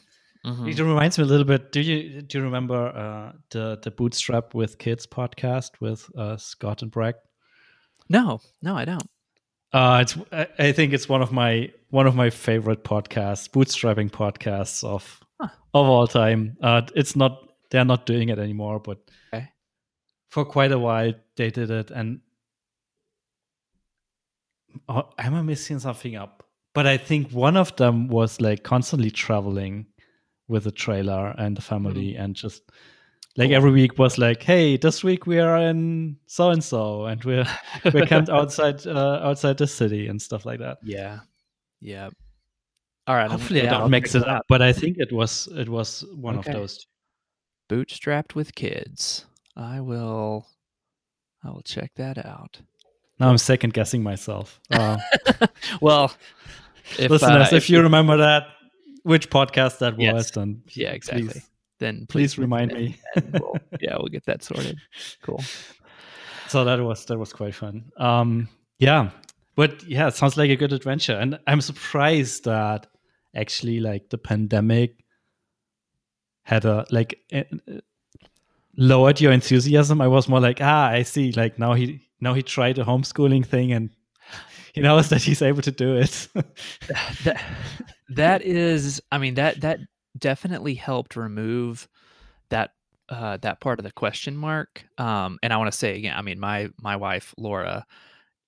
Mm-hmm. 0.46 0.68
It 0.68 0.80
reminds 0.80 1.18
me 1.18 1.24
a 1.24 1.28
little 1.28 1.46
bit. 1.46 1.72
Do 1.72 1.80
you 1.80 2.22
do 2.22 2.38
you 2.38 2.44
remember 2.44 2.88
uh, 2.88 3.32
the 3.52 3.80
the 3.82 3.92
Bootstrap 3.92 4.54
with 4.54 4.78
Kids 4.78 5.08
podcast 5.08 5.72
with 5.80 6.06
uh, 6.18 6.36
Scott 6.36 6.82
and 6.82 6.92
Brecht? 6.92 7.20
No, 8.10 8.42
no, 8.62 8.76
I 8.76 8.84
don't. 8.84 9.10
Uh, 9.74 10.00
it's 10.04 10.18
I 10.60 10.72
think 10.72 10.94
it's 10.94 11.10
one 11.10 11.24
of 11.24 11.32
my 11.32 11.72
one 11.90 12.06
of 12.06 12.16
my 12.16 12.30
favorite 12.30 12.84
podcasts, 12.84 13.50
bootstrapping 13.50 14.12
podcasts 14.12 14.84
of 14.84 15.20
huh. 15.42 15.50
of 15.74 15.88
all 15.88 16.08
time. 16.08 16.58
Uh, 16.62 16.84
it's 16.96 17.16
not 17.16 17.50
they're 17.72 17.84
not 17.84 18.06
doing 18.06 18.30
it 18.30 18.38
anymore, 18.38 18.80
but 18.80 19.00
okay. 19.34 19.50
for 20.30 20.46
quite 20.46 20.72
a 20.72 20.78
while 20.78 21.14
they 21.38 21.50
did 21.50 21.72
it. 21.72 21.90
And 21.90 22.22
oh, 24.88 25.10
am 25.18 25.34
I 25.34 25.42
missing 25.42 25.80
something 25.80 26.16
up? 26.16 26.44
But 26.76 26.86
I 26.86 26.98
think 26.98 27.32
one 27.32 27.58
of 27.58 27.76
them 27.76 28.08
was 28.08 28.40
like 28.40 28.64
constantly 28.64 29.10
traveling 29.10 29.88
with 30.48 30.68
a 30.68 30.72
trailer 30.72 31.34
and 31.38 31.58
the 31.58 31.62
family 31.62 32.14
mm-hmm. 32.14 32.22
and 32.22 32.36
just 32.36 32.62
like 33.36 33.52
every 33.52 33.72
week 33.72 33.98
was 33.98 34.18
like, 34.18 34.44
hey, 34.44 34.78
this 34.78 35.04
week 35.04 35.26
we 35.26 35.40
are 35.40 35.58
in 35.58 36.18
so 36.28 36.50
and 36.50 36.64
so, 36.64 37.06
and 37.06 37.24
we're 37.24 37.48
we're 37.94 38.06
camped 38.06 38.30
outside 38.30 38.86
uh, 38.86 39.22
outside 39.24 39.58
the 39.58 39.68
city 39.68 40.08
and 40.08 40.22
stuff 40.22 40.46
like 40.46 40.60
that. 40.60 40.78
Yeah, 40.84 41.20
yeah. 41.82 42.10
All 43.08 43.16
right. 43.16 43.30
Hopefully, 43.30 43.64
yeah, 43.64 43.76
I 43.76 43.80
don't 43.80 43.92
mix 43.92 44.16
it 44.16 44.26
up, 44.28 44.46
but 44.48 44.62
I 44.62 44.72
think 44.72 44.98
it 44.98 45.12
was 45.12 45.48
it 45.56 45.68
was 45.68 46.06
one 46.16 46.40
okay. 46.40 46.52
of 46.52 46.58
those. 46.58 46.88
Bootstrapped 47.70 48.36
with 48.36 48.56
kids. 48.56 49.26
I 49.56 49.82
will. 49.82 50.48
I 51.44 51.50
will 51.50 51.64
check 51.64 51.92
that 51.96 52.24
out. 52.24 52.62
Now 53.20 53.30
I'm 53.30 53.38
second 53.38 53.74
guessing 53.74 54.04
myself. 54.04 54.60
Uh, 54.72 54.98
well, 55.82 56.14
if, 56.98 57.12
listeners, 57.12 57.22
uh, 57.22 57.48
if, 57.48 57.54
if, 57.54 57.70
you 57.70 57.82
remember 57.82 58.18
that, 58.18 58.48
which 59.04 59.30
podcast 59.30 59.80
that 59.80 60.00
yes. 60.00 60.14
was, 60.14 60.32
then 60.32 60.62
yeah, 60.70 60.92
exactly. 60.92 61.28
Please, 61.28 61.50
then 61.84 62.06
please, 62.08 62.36
please 62.36 62.40
remind 62.40 62.74
me. 62.74 62.98
we'll, 63.34 63.58
yeah, 63.82 63.98
we'll 63.98 64.08
get 64.08 64.26
that 64.26 64.44
sorted. 64.44 64.80
Cool. 65.22 65.44
So 66.48 66.64
that 66.64 66.80
was 66.80 67.06
that 67.06 67.18
was 67.18 67.34
quite 67.34 67.56
fun. 67.56 67.92
Um, 67.98 68.48
yeah, 68.80 69.10
but 69.56 69.84
yeah, 69.84 70.08
it 70.08 70.16
sounds 70.16 70.38
like 70.38 70.50
a 70.50 70.56
good 70.56 70.74
adventure, 70.74 71.14
and 71.14 71.40
I'm 71.48 71.62
surprised 71.62 72.46
that 72.46 72.88
actually 73.36 73.80
like 73.80 74.10
the 74.10 74.18
pandemic 74.18 75.04
had 76.44 76.66
a 76.66 76.86
like 76.92 77.20
uh, 77.34 77.44
lowered 78.78 79.22
your 79.22 79.32
enthusiasm. 79.32 80.02
I 80.02 80.08
was 80.08 80.28
more 80.28 80.40
like, 80.40 80.60
ah, 80.62 80.88
I 80.88 81.04
see. 81.04 81.32
Like 81.32 81.60
now 81.60 81.74
he 81.74 82.02
now 82.20 82.34
he 82.34 82.44
tried 82.44 82.78
a 82.80 82.84
homeschooling 82.84 83.46
thing 83.46 83.72
and 83.72 83.90
he 84.74 84.82
knows 84.82 85.10
that 85.10 85.22
he's 85.22 85.42
able 85.42 85.62
to 85.62 85.72
do 85.72 85.98
it. 85.98 86.28
that, 87.24 87.44
that 88.10 88.42
is, 88.42 89.02
I 89.12 89.18
mean 89.18 89.36
that 89.36 89.62
that 89.62 89.80
definitely 90.18 90.76
helped 90.76 91.16
remove 91.16 91.88
that 92.50 92.72
uh, 93.10 93.38
that 93.38 93.60
part 93.60 93.80
of 93.80 93.84
the 93.84 93.92
question 93.92 94.36
mark. 94.36 94.86
Um, 94.98 95.38
and 95.44 95.52
I 95.52 95.58
want 95.58 95.72
to 95.72 95.78
say 95.78 95.98
again, 95.98 96.16
I 96.16 96.22
mean 96.22 96.40
my 96.40 96.70
my 96.82 96.96
wife 96.96 97.34
Laura, 97.38 97.86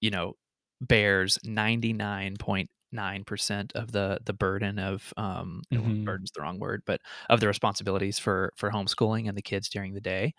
you 0.01 0.11
know, 0.11 0.35
bears 0.81 1.39
ninety 1.43 1.93
nine 1.93 2.35
point 2.37 2.69
nine 2.91 3.23
percent 3.23 3.73
of 3.75 3.91
the 3.91 4.19
the 4.25 4.33
burden 4.33 4.79
of 4.79 5.13
um 5.17 5.61
mm-hmm. 5.71 6.05
burden's 6.05 6.31
the 6.31 6.41
wrong 6.41 6.59
word 6.59 6.81
but 6.85 7.01
of 7.29 7.39
the 7.41 7.47
responsibilities 7.47 8.17
for 8.17 8.53
for 8.55 8.71
homeschooling 8.71 9.27
and 9.27 9.37
the 9.37 9.41
kids 9.41 9.69
during 9.69 9.93
the 9.93 10.01
day 10.01 10.33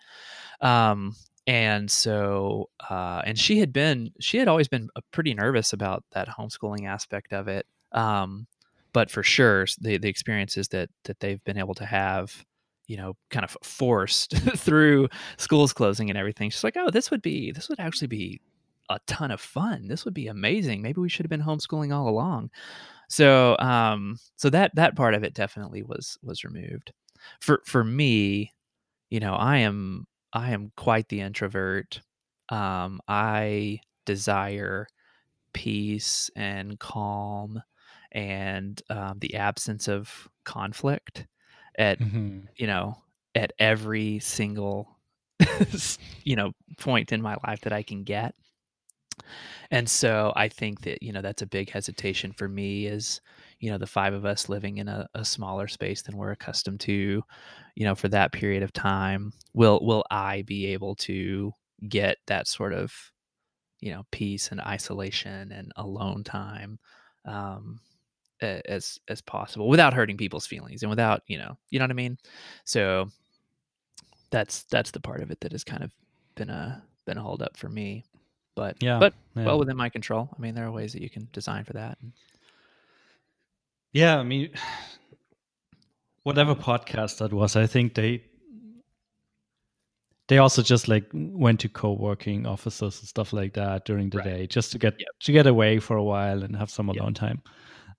um 0.61 1.13
and 1.45 1.91
so 1.91 2.67
uh 2.89 3.21
and 3.25 3.37
she 3.37 3.59
had 3.59 3.71
been 3.71 4.11
she 4.19 4.37
had 4.37 4.47
always 4.47 4.67
been 4.67 4.89
uh, 4.95 5.01
pretty 5.11 5.33
nervous 5.33 5.71
about 5.71 6.03
that 6.13 6.27
homeschooling 6.27 6.87
aspect 6.87 7.31
of 7.31 7.47
it 7.47 7.65
um 7.91 8.47
but 8.97 9.11
for 9.11 9.21
sure 9.21 9.67
the 9.79 9.97
the 9.99 10.09
experiences 10.09 10.69
that 10.69 10.89
that 11.05 11.19
they've 11.19 11.43
been 11.43 11.59
able 11.59 11.75
to 11.75 11.85
have 11.85 12.43
you 12.87 12.97
know 12.97 13.13
kind 13.29 13.43
of 13.43 13.55
forced 13.61 14.31
through 14.57 15.07
schools 15.37 15.71
closing 15.71 16.09
and 16.09 16.17
everything 16.17 16.49
she's 16.49 16.63
like 16.63 16.77
oh 16.77 16.89
this 16.89 17.11
would 17.11 17.21
be 17.21 17.51
this 17.51 17.69
would 17.69 17.79
actually 17.79 18.07
be 18.07 18.41
a 18.89 18.99
ton 19.05 19.31
of 19.31 19.41
fun. 19.41 19.87
This 19.87 20.05
would 20.05 20.13
be 20.13 20.27
amazing. 20.27 20.81
Maybe 20.81 21.01
we 21.01 21.09
should 21.09 21.25
have 21.25 21.29
been 21.29 21.43
homeschooling 21.43 21.93
all 21.93 22.07
along. 22.07 22.49
So 23.09 23.57
um 23.59 24.17
so 24.37 24.49
that 24.49 24.73
that 24.75 24.95
part 24.95 25.13
of 25.13 25.23
it 25.23 25.33
definitely 25.33 25.83
was 25.83 26.17
was 26.23 26.43
removed. 26.43 26.93
For 27.41 27.61
for 27.65 27.83
me, 27.83 28.53
you 29.09 29.19
know, 29.19 29.35
I 29.35 29.57
am 29.57 30.07
I 30.33 30.51
am 30.51 30.71
quite 30.77 31.09
the 31.09 31.21
introvert. 31.21 32.01
Um 32.49 33.01
I 33.07 33.79
desire 34.05 34.87
peace 35.53 36.31
and 36.35 36.79
calm 36.79 37.61
and 38.11 38.81
um, 38.89 39.17
the 39.19 39.35
absence 39.35 39.87
of 39.87 40.29
conflict 40.43 41.27
at 41.77 41.99
mm-hmm. 41.99 42.39
you 42.55 42.67
know 42.67 42.95
at 43.35 43.53
every 43.59 44.19
single 44.19 44.87
you 46.23 46.35
know 46.35 46.51
point 46.77 47.11
in 47.11 47.21
my 47.21 47.35
life 47.45 47.61
that 47.61 47.73
I 47.73 47.83
can 47.83 48.03
get 48.03 48.33
and 49.71 49.89
so 49.89 50.31
I 50.35 50.47
think 50.47 50.81
that, 50.81 51.03
you 51.03 51.11
know, 51.11 51.21
that's 51.21 51.41
a 51.41 51.47
big 51.47 51.69
hesitation 51.69 52.31
for 52.31 52.47
me 52.47 52.85
is, 52.85 53.21
you 53.59 53.69
know, 53.69 53.77
the 53.77 53.87
five 53.87 54.13
of 54.13 54.25
us 54.25 54.49
living 54.49 54.77
in 54.77 54.87
a, 54.87 55.07
a 55.13 55.25
smaller 55.25 55.67
space 55.67 56.01
than 56.01 56.17
we're 56.17 56.31
accustomed 56.31 56.79
to, 56.81 57.23
you 57.75 57.85
know, 57.85 57.95
for 57.95 58.07
that 58.09 58.31
period 58.31 58.63
of 58.63 58.73
time. 58.73 59.33
Will 59.53 59.79
will 59.83 60.05
I 60.09 60.43
be 60.43 60.67
able 60.67 60.95
to 60.95 61.53
get 61.87 62.17
that 62.27 62.47
sort 62.47 62.73
of, 62.73 62.93
you 63.79 63.91
know, 63.91 64.03
peace 64.11 64.51
and 64.51 64.61
isolation 64.61 65.51
and 65.51 65.71
alone 65.75 66.23
time 66.23 66.79
um 67.25 67.79
as 68.41 68.99
as 69.07 69.21
possible 69.21 69.67
without 69.67 69.93
hurting 69.93 70.17
people's 70.17 70.45
feelings 70.45 70.83
and 70.83 70.89
without, 70.89 71.23
you 71.27 71.37
know, 71.37 71.57
you 71.69 71.79
know 71.79 71.83
what 71.83 71.91
I 71.91 71.95
mean? 71.95 72.17
So 72.65 73.09
that's 74.29 74.63
that's 74.63 74.91
the 74.91 74.99
part 74.99 75.21
of 75.21 75.31
it 75.31 75.39
that 75.41 75.51
has 75.51 75.63
kind 75.63 75.83
of 75.83 75.91
been 76.35 76.49
a 76.49 76.83
been 77.05 77.17
a 77.17 77.21
hold 77.21 77.41
up 77.41 77.55
for 77.55 77.69
me 77.69 78.03
but 78.57 78.75
yeah, 78.81 78.97
but 78.97 79.13
yeah. 79.35 79.45
well 79.45 79.59
within 79.59 79.77
my 79.77 79.87
control. 79.87 80.27
I 80.35 80.41
mean, 80.41 80.55
there 80.55 80.65
are 80.65 80.71
ways 80.71 80.91
that 80.93 81.03
you 81.03 81.11
can 81.11 81.29
design 81.31 81.63
for 81.63 81.73
that. 81.73 81.99
Yeah, 83.93 84.17
I 84.17 84.23
mean, 84.23 84.49
whatever 86.23 86.55
podcast 86.55 87.19
that 87.19 87.31
was, 87.31 87.55
I 87.55 87.67
think 87.67 87.93
they 87.93 88.23
they 90.27 90.39
also 90.39 90.63
just 90.63 90.87
like 90.87 91.05
went 91.13 91.59
to 91.59 91.69
co-working 91.69 92.47
offices 92.47 92.99
and 92.99 93.07
stuff 93.07 93.31
like 93.31 93.53
that 93.53 93.85
during 93.85 94.09
the 94.09 94.17
right. 94.17 94.25
day 94.25 94.47
just 94.47 94.71
to 94.71 94.79
get 94.79 94.95
yep. 94.97 95.07
to 95.19 95.31
get 95.31 95.45
away 95.45 95.77
for 95.79 95.95
a 95.95 96.03
while 96.03 96.41
and 96.41 96.55
have 96.55 96.71
some 96.71 96.89
alone 96.89 97.09
yep. 97.09 97.15
time. 97.15 97.41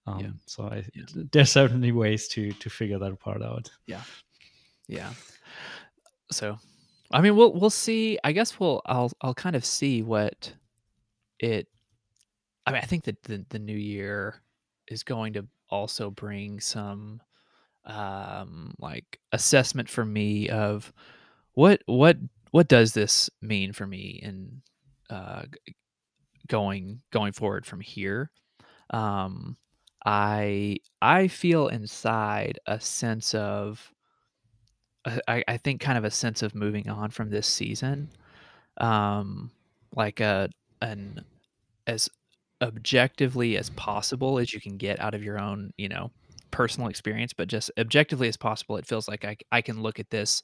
Um, 0.08 0.20
yeah. 0.20 0.30
So 0.46 0.64
I, 0.64 0.84
yeah. 0.94 1.04
there's 1.32 1.50
certainly 1.50 1.92
ways 1.92 2.28
to 2.28 2.52
to 2.52 2.70
figure 2.70 2.98
that 2.98 3.18
part 3.20 3.42
out. 3.42 3.70
Yeah, 3.86 4.02
yeah. 4.86 5.10
So 6.30 6.58
I 7.10 7.20
mean, 7.20 7.36
we'll 7.36 7.52
we'll 7.52 7.70
see. 7.70 8.18
I 8.22 8.32
guess 8.32 8.60
we'll 8.60 8.82
I'll 8.86 9.10
I'll 9.20 9.34
kind 9.34 9.56
of 9.56 9.64
see 9.64 10.02
what 10.02 10.52
it. 11.38 11.68
I 12.66 12.72
mean, 12.72 12.82
I 12.82 12.86
think 12.86 13.04
that 13.04 13.22
the 13.22 13.44
the 13.48 13.58
new 13.58 13.76
year 13.76 14.42
is 14.88 15.02
going 15.02 15.34
to 15.34 15.46
also 15.70 16.10
bring 16.10 16.60
some 16.60 17.20
um 17.84 18.74
like 18.78 19.18
assessment 19.32 19.88
for 19.88 20.04
me 20.04 20.48
of 20.48 20.92
what 21.54 21.82
what 21.86 22.16
what 22.50 22.68
does 22.68 22.92
this 22.92 23.30
mean 23.40 23.72
for 23.72 23.86
me 23.86 24.20
in 24.22 24.60
uh 25.08 25.42
going 26.48 27.00
going 27.10 27.32
forward 27.32 27.64
from 27.64 27.80
here 27.80 28.30
um 28.90 29.56
i 30.04 30.76
i 31.02 31.28
feel 31.28 31.68
inside 31.68 32.58
a 32.66 32.80
sense 32.80 33.34
of 33.34 33.92
I, 35.26 35.44
I 35.48 35.56
think 35.56 35.80
kind 35.80 35.98
of 35.98 36.04
a 36.04 36.10
sense 36.10 36.42
of 36.42 36.54
moving 36.54 36.88
on 36.88 37.10
from 37.10 37.30
this 37.30 37.46
season, 37.46 38.10
um, 38.78 39.50
like 39.94 40.20
a 40.20 40.50
an 40.82 41.24
as 41.86 42.08
objectively 42.62 43.56
as 43.56 43.70
possible 43.70 44.38
as 44.38 44.52
you 44.52 44.60
can 44.60 44.76
get 44.76 45.00
out 45.00 45.14
of 45.14 45.22
your 45.22 45.38
own, 45.40 45.72
you 45.76 45.88
know, 45.88 46.10
personal 46.50 46.88
experience, 46.88 47.32
but 47.32 47.48
just 47.48 47.70
objectively 47.78 48.28
as 48.28 48.36
possible. 48.36 48.76
It 48.76 48.86
feels 48.86 49.08
like 49.08 49.24
I 49.24 49.36
I 49.52 49.62
can 49.62 49.82
look 49.82 49.98
at 49.98 50.10
this, 50.10 50.42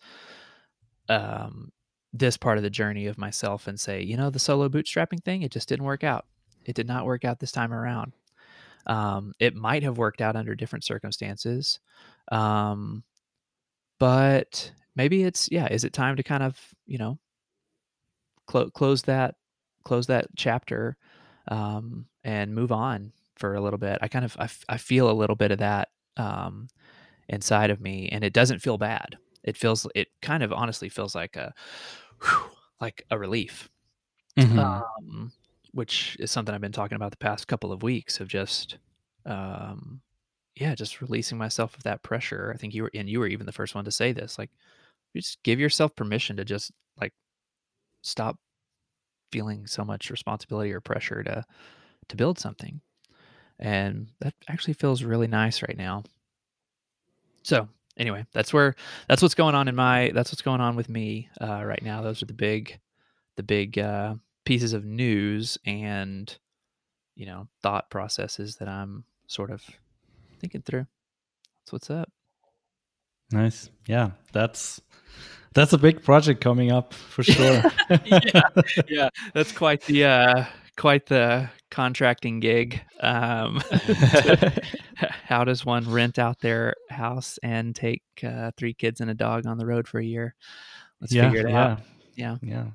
um, 1.08 1.72
this 2.12 2.36
part 2.36 2.56
of 2.58 2.62
the 2.64 2.70
journey 2.70 3.06
of 3.06 3.18
myself 3.18 3.66
and 3.66 3.78
say, 3.78 4.02
you 4.02 4.16
know, 4.16 4.30
the 4.30 4.38
solo 4.38 4.68
bootstrapping 4.68 5.22
thing, 5.24 5.42
it 5.42 5.50
just 5.52 5.68
didn't 5.68 5.84
work 5.84 6.04
out. 6.04 6.26
It 6.64 6.74
did 6.74 6.86
not 6.86 7.04
work 7.04 7.24
out 7.24 7.40
this 7.40 7.52
time 7.52 7.72
around. 7.72 8.12
Um, 8.87 9.33
it 9.38 9.55
might 9.55 9.83
have 9.83 9.99
worked 9.99 10.20
out 10.20 10.37
under 10.37 10.55
different 10.55 10.85
circumstances. 10.85 11.81
Um, 12.31 13.05
but 13.99 14.73
maybe 14.97 15.25
it's 15.25 15.49
yeah 15.51 15.66
is 15.70 15.85
it 15.85 15.92
time 15.92 16.16
to 16.16 16.23
kind 16.23 16.42
of 16.42 16.59
you 16.87 16.99
know 16.99 17.18
clo- 18.47 18.70
close 18.70 19.03
that 19.03 19.37
close 19.85 20.07
that 20.07 20.27
chapter 20.37 20.97
um, 21.49 22.07
and 22.23 22.55
move 22.55 22.73
on 22.73 23.12
for 23.37 23.55
a 23.55 23.61
little 23.61 23.79
bit 23.79 23.99
i 24.03 24.09
kind 24.09 24.25
of 24.25 24.37
I, 24.38 24.44
f- 24.44 24.64
I 24.68 24.77
feel 24.77 25.11
a 25.11 25.12
little 25.12 25.37
bit 25.37 25.51
of 25.51 25.59
that 25.59 25.88
um, 26.16 26.68
inside 27.29 27.70
of 27.70 27.81
me 27.81 28.09
and 28.11 28.23
it 28.25 28.33
doesn't 28.33 28.61
feel 28.61 28.79
bad 28.79 29.16
it 29.42 29.57
feels 29.57 29.87
it 29.94 30.09
kind 30.23 30.42
of 30.42 30.53
honestly 30.53 30.88
feels 30.88 31.14
like 31.14 31.37
a 31.37 31.53
whew, 32.23 32.51
like 32.81 33.05
a 33.11 33.18
relief 33.18 33.68
mm-hmm. 34.38 34.59
um, 34.59 35.33
which 35.74 36.16
is 36.20 36.30
something 36.30 36.54
i've 36.54 36.60
been 36.60 36.72
talking 36.72 36.96
about 36.96 37.10
the 37.10 37.16
past 37.18 37.48
couple 37.48 37.72
of 37.72 37.82
weeks 37.82 38.20
of 38.20 38.28
just 38.28 38.78
um, 39.26 40.00
yeah, 40.56 40.74
just 40.74 41.00
releasing 41.00 41.37
myself 41.37 41.76
of 41.76 41.82
that 41.82 42.02
pressure. 42.02 42.52
I 42.54 42.58
think 42.58 42.74
you 42.74 42.84
were, 42.84 42.90
and 42.94 43.08
you 43.08 43.18
were 43.18 43.26
even 43.26 43.46
the 43.46 43.52
first 43.52 43.74
one 43.74 43.84
to 43.84 43.90
say 43.90 44.12
this. 44.12 44.38
Like, 44.38 44.50
just 45.16 45.42
give 45.42 45.60
yourself 45.60 45.94
permission 45.96 46.37
to 46.37 46.44
just 46.44 46.72
like 47.00 47.12
stop 48.02 48.37
feeling 49.32 49.66
so 49.66 49.84
much 49.84 50.10
responsibility 50.10 50.72
or 50.72 50.80
pressure 50.80 51.22
to 51.24 51.44
to 52.08 52.16
build 52.16 52.38
something, 52.38 52.80
and 53.58 54.10
that 54.20 54.34
actually 54.48 54.74
feels 54.74 55.02
really 55.02 55.26
nice 55.26 55.62
right 55.62 55.76
now. 55.76 56.04
So 57.42 57.68
anyway, 57.96 58.26
that's 58.32 58.52
where 58.52 58.76
that's 59.08 59.22
what's 59.22 59.34
going 59.34 59.54
on 59.54 59.68
in 59.68 59.74
my 59.74 60.12
that's 60.14 60.30
what's 60.30 60.42
going 60.42 60.60
on 60.60 60.76
with 60.76 60.88
me 60.88 61.28
uh, 61.40 61.64
right 61.64 61.82
now. 61.82 62.02
Those 62.02 62.22
are 62.22 62.26
the 62.26 62.32
big 62.34 62.78
the 63.37 63.42
big 63.42 63.78
uh, 63.78 64.14
pieces 64.44 64.72
of 64.72 64.85
news 64.85 65.59
and 65.64 66.37
you 67.14 67.26
know 67.26 67.48
thought 67.62 67.90
processes 67.90 68.57
that 68.57 68.68
I'm 68.68 69.04
sort 69.26 69.50
of 69.50 69.62
thinking 70.40 70.62
through. 70.62 70.87
That's 71.61 71.72
what's 71.72 71.90
up. 71.90 72.11
Nice. 73.30 73.70
Yeah, 73.87 74.11
that's 74.33 74.80
that's 75.54 75.72
a 75.72 75.78
big 75.78 76.02
project 76.02 76.40
coming 76.40 76.70
up 76.70 76.92
for 76.92 77.22
sure. 77.22 77.62
yeah, 78.04 78.42
yeah, 78.88 79.09
that's 79.33 79.52
quite 79.52 79.83
the 79.83 80.04
uh, 80.04 80.44
quite 80.76 81.07
the 81.07 81.48
contracting 81.70 82.40
gig. 82.40 82.80
Um, 83.00 83.62
how 85.24 85.44
does 85.44 85.64
one 85.64 85.90
rent 85.90 86.18
out 86.18 86.40
their 86.40 86.74
house 86.90 87.38
and 87.42 87.74
take 87.74 88.02
uh, 88.22 88.50
three 88.57 88.74
kids 88.74 89.00
and 89.00 89.11
a 89.11 89.14
dog 89.14 89.46
on 89.46 89.59
the 89.59 89.66
road 89.66 89.88
for 89.88 89.98
a 89.98 90.04
year? 90.04 90.35
Let's 91.00 91.12
yeah, 91.12 91.30
figure 91.30 91.46
it 91.46 91.50
yeah. 91.50 91.64
out. 91.64 91.80
Yeah, 92.16 92.37
yeah, 92.42 92.66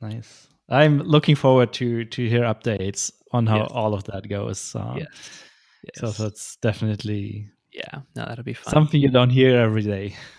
nice. 0.00 0.48
I'm 0.68 1.00
looking 1.00 1.34
forward 1.36 1.72
to 1.74 2.04
to 2.04 2.28
hear 2.28 2.42
updates 2.42 3.12
on 3.32 3.46
how 3.46 3.58
Yes. 3.62 3.70
all 3.72 3.94
of 3.94 4.04
that 4.04 4.28
goes. 4.28 4.74
Um, 4.74 4.98
yes. 4.98 5.42
yes. 5.82 6.00
So 6.00 6.10
that's 6.22 6.56
definitely 6.56 7.48
yeah, 7.72 8.00
no, 8.14 8.26
that'll 8.26 8.44
be 8.44 8.52
fun. 8.54 8.72
something 8.72 9.00
you 9.00 9.08
don't 9.10 9.30
hear 9.30 9.58
every 9.58 9.82
day. 9.82 10.14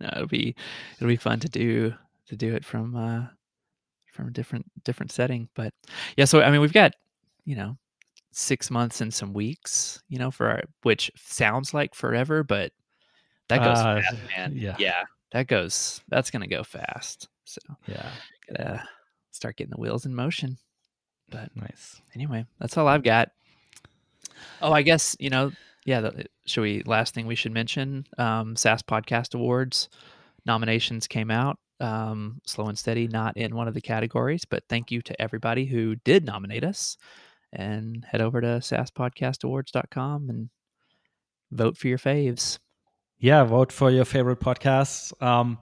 no, 0.00 0.08
it'll 0.12 0.26
be 0.28 0.54
it'll 0.96 1.08
be 1.08 1.16
fun 1.16 1.40
to 1.40 1.48
do 1.48 1.94
to 2.28 2.36
do 2.36 2.54
it 2.54 2.64
from 2.64 2.94
uh 2.96 3.26
from 4.12 4.28
a 4.28 4.30
different 4.30 4.66
different 4.84 5.12
setting. 5.12 5.48
But 5.54 5.72
yeah, 6.16 6.24
so 6.26 6.40
I 6.42 6.50
mean 6.50 6.60
we've 6.60 6.72
got, 6.72 6.92
you 7.44 7.56
know, 7.56 7.76
six 8.32 8.70
months 8.70 9.00
and 9.00 9.12
some 9.12 9.32
weeks, 9.32 10.00
you 10.08 10.18
know, 10.18 10.30
for 10.30 10.48
our 10.48 10.62
which 10.82 11.10
sounds 11.16 11.74
like 11.74 11.94
forever, 11.94 12.42
but 12.42 12.72
that 13.48 13.58
goes 13.58 13.78
Uh, 13.78 14.00
fast, 14.00 14.16
man. 14.36 14.52
yeah. 14.56 14.76
yeah, 14.78 15.02
that 15.32 15.46
goes 15.48 16.00
that's 16.08 16.30
gonna 16.30 16.46
go 16.48 16.62
fast. 16.64 17.28
So 17.44 17.60
Yeah, 17.86 18.10
gotta 18.48 18.88
start 19.30 19.56
getting 19.56 19.72
the 19.72 19.80
wheels 19.80 20.06
in 20.06 20.14
motion. 20.14 20.58
But 21.28 21.50
nice. 21.56 22.00
anyway, 22.14 22.46
that's 22.60 22.76
all 22.76 22.86
I've 22.86 23.02
got. 23.02 23.30
Oh, 24.62 24.72
I 24.72 24.82
guess 24.82 25.16
you 25.18 25.30
know, 25.30 25.52
yeah. 25.84 26.00
The, 26.00 26.26
should 26.46 26.62
we? 26.62 26.82
Last 26.84 27.14
thing 27.14 27.26
we 27.26 27.34
should 27.34 27.52
mention: 27.52 28.06
um, 28.18 28.56
SaaS 28.56 28.82
Podcast 28.82 29.34
Awards 29.34 29.88
nominations 30.44 31.06
came 31.06 31.30
out. 31.30 31.58
Um, 31.80 32.40
Slow 32.46 32.66
and 32.66 32.78
Steady 32.78 33.06
not 33.08 33.36
in 33.36 33.54
one 33.54 33.68
of 33.68 33.74
the 33.74 33.80
categories, 33.80 34.44
but 34.44 34.62
thank 34.68 34.90
you 34.90 35.02
to 35.02 35.20
everybody 35.20 35.66
who 35.66 35.96
did 35.96 36.24
nominate 36.24 36.64
us. 36.64 36.96
And 37.52 38.04
head 38.04 38.20
over 38.20 38.40
to 38.40 38.46
saaspodcastawards.com 38.46 40.28
and 40.28 40.50
vote 41.50 41.76
for 41.76 41.88
your 41.88 41.98
faves. 41.98 42.58
Yeah, 43.18 43.44
vote 43.44 43.72
for 43.72 43.90
your 43.90 44.04
favorite 44.04 44.40
podcasts. 44.40 45.10
Um, 45.22 45.58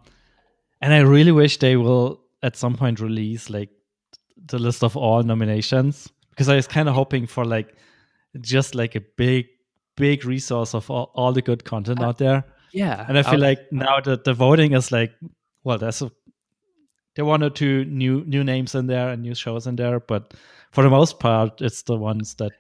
and 0.81 0.93
I 0.93 1.01
really 1.01 1.33
wish 1.33 1.59
they 1.59 1.77
will 1.77 2.24
at 2.45 2.57
some 2.57 2.75
point 2.77 3.01
release 3.01 3.49
like 3.51 3.71
the 4.47 4.59
list 4.59 4.83
of 4.85 4.97
all 4.97 5.23
nominations 5.23 6.13
because 6.31 6.49
I 6.53 6.57
was 6.57 6.67
kind 6.67 6.89
of 6.89 6.95
hoping 6.95 7.27
for 7.27 7.45
like 7.45 7.75
just 8.41 8.75
like 8.75 8.95
a 8.97 9.01
big, 9.17 9.47
big 9.97 10.25
resource 10.25 10.75
of 10.75 10.91
all, 10.91 11.11
all 11.15 11.33
the 11.33 11.43
good 11.43 11.65
content 11.65 12.01
Uh, 12.01 12.07
out 12.09 12.19
there. 12.19 12.45
Yeah, 12.73 13.05
And 13.09 13.17
I 13.19 13.23
feel 13.23 13.35
I'll- 13.35 13.51
like 13.51 13.61
now 13.73 14.01
that 14.01 14.25
the 14.25 14.35
voting 14.35 14.73
is 14.75 14.91
like, 14.93 15.13
well, 15.65 15.79
there's 15.79 16.03
a, 16.03 16.11
there 17.15 17.25
are 17.25 17.29
one 17.29 17.43
or 17.45 17.51
two 17.51 17.85
new 17.85 18.25
new 18.27 18.43
names 18.45 18.75
in 18.75 18.87
there 18.89 19.09
and 19.13 19.23
new 19.23 19.35
shows 19.35 19.67
in 19.67 19.77
there, 19.77 20.01
but 20.01 20.35
for 20.73 20.83
the 20.83 20.91
most 20.91 21.21
part, 21.21 21.61
it's 21.63 21.83
the 21.85 21.97
ones 21.97 22.35
that 22.35 22.51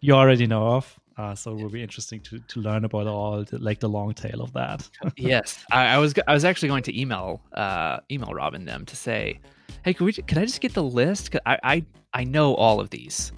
you 0.00 0.14
already 0.14 0.46
know 0.46 0.66
of. 0.76 0.98
Uh, 1.18 1.34
so 1.34 1.50
it 1.50 1.60
will 1.60 1.68
be 1.68 1.82
interesting 1.82 2.20
to 2.20 2.38
to 2.38 2.60
learn 2.60 2.84
about 2.84 3.06
all 3.08 3.42
the, 3.44 3.58
like 3.58 3.80
the 3.80 3.88
long 3.88 4.14
tail 4.14 4.40
of 4.40 4.52
that. 4.52 4.88
yes, 5.16 5.64
I, 5.72 5.86
I 5.94 5.98
was 5.98 6.14
I 6.28 6.32
was 6.32 6.44
actually 6.44 6.68
going 6.68 6.84
to 6.84 7.00
email 7.00 7.42
uh, 7.54 7.98
email 8.10 8.32
Robin 8.32 8.64
them 8.64 8.84
to 8.86 8.94
say, 8.96 9.40
hey, 9.84 9.92
could 9.94 10.04
we 10.04 10.12
could 10.12 10.38
I 10.38 10.44
just 10.44 10.60
get 10.60 10.74
the 10.74 10.82
list? 10.82 11.32
'Cause 11.32 11.40
I 11.44 11.58
I 11.64 11.84
I 12.14 12.24
know 12.24 12.54
all 12.54 12.78
of 12.80 12.90
these. 12.90 13.32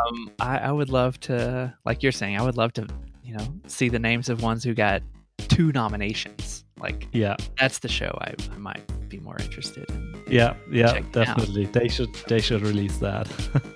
Um, 0.00 0.30
I, 0.40 0.58
I 0.58 0.72
would 0.72 0.88
love 0.88 1.20
to, 1.20 1.72
like 1.84 2.02
you're 2.02 2.12
saying, 2.12 2.36
I 2.38 2.42
would 2.42 2.56
love 2.56 2.72
to, 2.74 2.86
you 3.22 3.36
know, 3.36 3.46
see 3.66 3.88
the 3.88 3.98
names 3.98 4.28
of 4.30 4.42
ones 4.42 4.64
who 4.64 4.72
got 4.72 5.02
two 5.48 5.72
nominations. 5.72 6.64
Like 6.80 7.06
yeah, 7.12 7.36
that's 7.60 7.80
the 7.80 7.88
show 7.88 8.16
I, 8.20 8.34
I 8.52 8.56
might 8.56 9.08
be 9.08 9.18
more 9.18 9.36
interested 9.40 9.88
in. 9.90 10.14
yeah, 10.30 10.54
yeah, 10.70 10.94
it 10.94 11.04
out. 11.04 11.12
definitely. 11.12 11.66
They 11.66 11.88
should 11.88 12.14
they 12.28 12.40
should 12.40 12.62
release 12.62 12.96
that. 12.98 13.28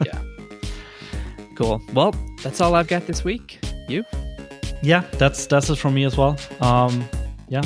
Cool. 1.54 1.82
Well, 1.92 2.14
that's 2.42 2.60
all 2.60 2.74
I've 2.74 2.88
got 2.88 3.06
this 3.06 3.24
week. 3.24 3.58
You? 3.88 4.04
yeah, 4.82 5.04
that's 5.12 5.46
that's 5.46 5.70
it 5.70 5.76
from 5.76 5.94
me 5.94 6.04
as 6.04 6.16
well. 6.16 6.36
Um, 6.60 7.08
yeah, 7.48 7.62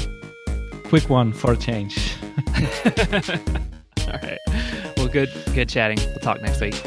quick 0.84 1.08
one 1.08 1.32
for 1.32 1.52
a 1.52 1.56
change. 1.56 2.14
all 4.06 4.18
right. 4.22 4.38
Well, 4.96 5.08
good 5.08 5.30
good 5.54 5.68
chatting. 5.68 5.98
We'll 5.98 6.18
talk 6.18 6.42
next 6.42 6.60
week. 6.60 6.80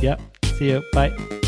yeah, 0.00 0.16
see 0.58 0.70
you. 0.70 0.82
Bye. 0.92 1.40